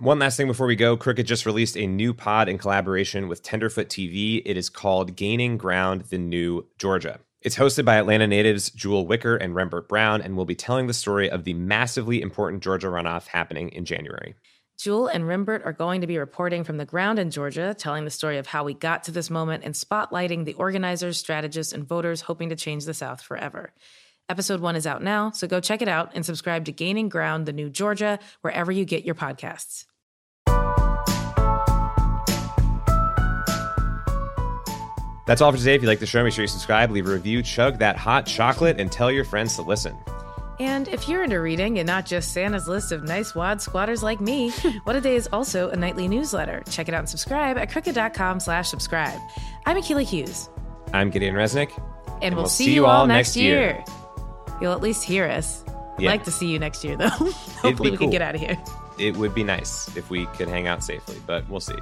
One 0.00 0.18
last 0.18 0.36
thing 0.36 0.46
before 0.46 0.66
we 0.66 0.76
go 0.76 0.96
Crooked 0.96 1.26
just 1.26 1.46
released 1.46 1.76
a 1.76 1.86
new 1.86 2.12
pod 2.12 2.48
in 2.48 2.58
collaboration 2.58 3.26
with 3.26 3.42
Tenderfoot 3.42 3.88
TV. 3.88 4.42
It 4.44 4.56
is 4.56 4.68
called 4.68 5.16
Gaining 5.16 5.56
Ground 5.56 6.02
The 6.10 6.18
New 6.18 6.66
Georgia. 6.78 7.18
It's 7.40 7.56
hosted 7.56 7.84
by 7.84 7.96
Atlanta 7.96 8.26
natives 8.26 8.70
Jewel 8.70 9.06
Wicker 9.06 9.36
and 9.36 9.54
Rembert 9.54 9.88
Browne 9.88 10.20
and 10.20 10.36
will 10.36 10.44
be 10.44 10.54
telling 10.54 10.88
the 10.88 10.94
story 10.94 11.30
of 11.30 11.44
the 11.44 11.54
massively 11.54 12.20
important 12.20 12.62
Georgia 12.62 12.88
runoff 12.88 13.28
happening 13.28 13.70
in 13.70 13.84
January. 13.84 14.34
Jewel 14.78 15.08
and 15.08 15.24
Rembert 15.24 15.66
are 15.66 15.72
going 15.72 16.02
to 16.02 16.06
be 16.06 16.18
reporting 16.18 16.62
from 16.62 16.76
the 16.76 16.84
ground 16.84 17.18
in 17.18 17.32
Georgia, 17.32 17.74
telling 17.76 18.04
the 18.04 18.12
story 18.12 18.38
of 18.38 18.46
how 18.46 18.62
we 18.62 18.74
got 18.74 19.02
to 19.04 19.10
this 19.10 19.28
moment 19.28 19.64
and 19.64 19.74
spotlighting 19.74 20.44
the 20.44 20.54
organizers, 20.54 21.18
strategists, 21.18 21.72
and 21.72 21.84
voters 21.84 22.20
hoping 22.20 22.50
to 22.50 22.56
change 22.56 22.84
the 22.84 22.94
South 22.94 23.20
forever. 23.20 23.72
Episode 24.28 24.60
one 24.60 24.76
is 24.76 24.86
out 24.86 25.02
now, 25.02 25.32
so 25.32 25.48
go 25.48 25.58
check 25.58 25.82
it 25.82 25.88
out 25.88 26.12
and 26.14 26.24
subscribe 26.24 26.64
to 26.66 26.70
Gaining 26.70 27.08
Ground, 27.08 27.44
the 27.44 27.52
new 27.52 27.68
Georgia, 27.68 28.20
wherever 28.42 28.70
you 28.70 28.84
get 28.84 29.04
your 29.04 29.16
podcasts. 29.16 29.84
That's 35.26 35.40
all 35.40 35.50
for 35.50 35.58
today. 35.58 35.74
If 35.74 35.82
you 35.82 35.88
like 35.88 35.98
the 35.98 36.06
show, 36.06 36.22
make 36.22 36.32
sure 36.32 36.44
you 36.44 36.48
subscribe, 36.48 36.92
leave 36.92 37.08
a 37.08 37.10
review, 37.10 37.42
chug 37.42 37.80
that 37.80 37.96
hot 37.96 38.26
chocolate, 38.26 38.78
and 38.78 38.92
tell 38.92 39.10
your 39.10 39.24
friends 39.24 39.56
to 39.56 39.62
listen. 39.62 39.96
And 40.60 40.88
if 40.88 41.08
you're 41.08 41.22
into 41.22 41.40
reading 41.40 41.78
and 41.78 41.86
not 41.86 42.04
just 42.04 42.32
Santa's 42.32 42.66
list 42.66 42.90
of 42.90 43.04
nice 43.04 43.34
wad 43.34 43.62
squatters 43.62 44.02
like 44.02 44.20
me, 44.20 44.50
What 44.84 44.96
a 44.96 45.00
Day 45.00 45.14
is 45.14 45.28
also 45.32 45.70
a 45.70 45.76
nightly 45.76 46.08
newsletter. 46.08 46.62
Check 46.70 46.88
it 46.88 46.94
out 46.94 47.00
and 47.00 47.08
subscribe 47.08 47.56
at 47.58 47.70
crooked.com 47.70 48.40
slash 48.40 48.68
subscribe. 48.68 49.18
I'm 49.66 49.76
Akilah 49.76 50.04
Hughes. 50.04 50.48
I'm 50.92 51.10
Gideon 51.10 51.34
Resnick. 51.34 51.76
And, 51.76 52.24
and 52.24 52.34
we'll, 52.34 52.44
we'll, 52.44 52.50
see, 52.50 52.74
you 52.74 52.86
all 52.86 53.06
next 53.06 53.36
year. 53.36 53.60
year. 53.60 53.84
You'll 54.60 54.72
at 54.72 54.80
least 54.80 55.04
hear 55.04 55.26
us. 55.26 55.64
I'd 55.68 56.02
yeah. 56.02 56.10
like 56.10 56.24
to 56.24 56.32
see 56.32 56.48
you 56.48 56.58
next 56.58 56.84
year, 56.84 56.96
though. 56.96 57.08
Hopefully, 57.60 57.90
we 57.90 57.96
cool. 57.96 58.06
can 58.06 58.10
get 58.10 58.22
out 58.22 58.34
of 58.34 58.40
here. 58.40 58.58
It 58.98 59.16
would 59.16 59.34
be 59.34 59.44
nice 59.44 59.94
if 59.96 60.10
we 60.10 60.26
could 60.26 60.48
hang 60.48 60.66
out 60.66 60.82
safely, 60.82 61.18
but 61.26 61.48
we'll 61.48 61.60
see. 61.60 61.74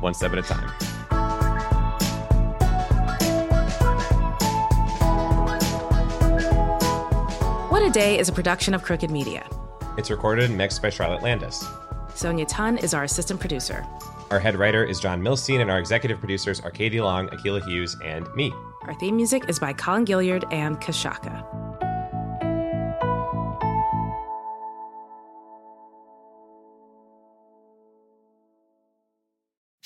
One 0.00 0.14
step 0.14 0.32
at 0.32 0.38
a 0.38 0.42
time. 0.42 0.70
What 7.72 7.82
a 7.82 7.88
Day 7.88 8.18
is 8.18 8.28
a 8.28 8.32
production 8.32 8.74
of 8.74 8.82
Crooked 8.82 9.10
Media. 9.10 9.48
It's 9.96 10.10
recorded 10.10 10.50
and 10.50 10.58
mixed 10.58 10.82
by 10.82 10.90
Charlotte 10.90 11.22
Landis. 11.22 11.66
Sonia 12.14 12.44
Tun 12.44 12.76
is 12.76 12.92
our 12.92 13.04
assistant 13.04 13.40
producer. 13.40 13.86
Our 14.30 14.38
head 14.38 14.56
writer 14.56 14.84
is 14.84 15.00
John 15.00 15.22
Milstein, 15.22 15.62
and 15.62 15.70
our 15.70 15.78
executive 15.78 16.18
producers 16.18 16.60
are 16.60 16.70
Katie 16.70 17.00
Long, 17.00 17.28
Akilah 17.28 17.66
Hughes, 17.66 17.96
and 18.04 18.28
me. 18.34 18.52
Our 18.82 18.92
theme 19.00 19.16
music 19.16 19.48
is 19.48 19.58
by 19.58 19.72
Colin 19.72 20.04
Gilliard 20.04 20.44
and 20.52 20.82
Kashaka. 20.82 21.61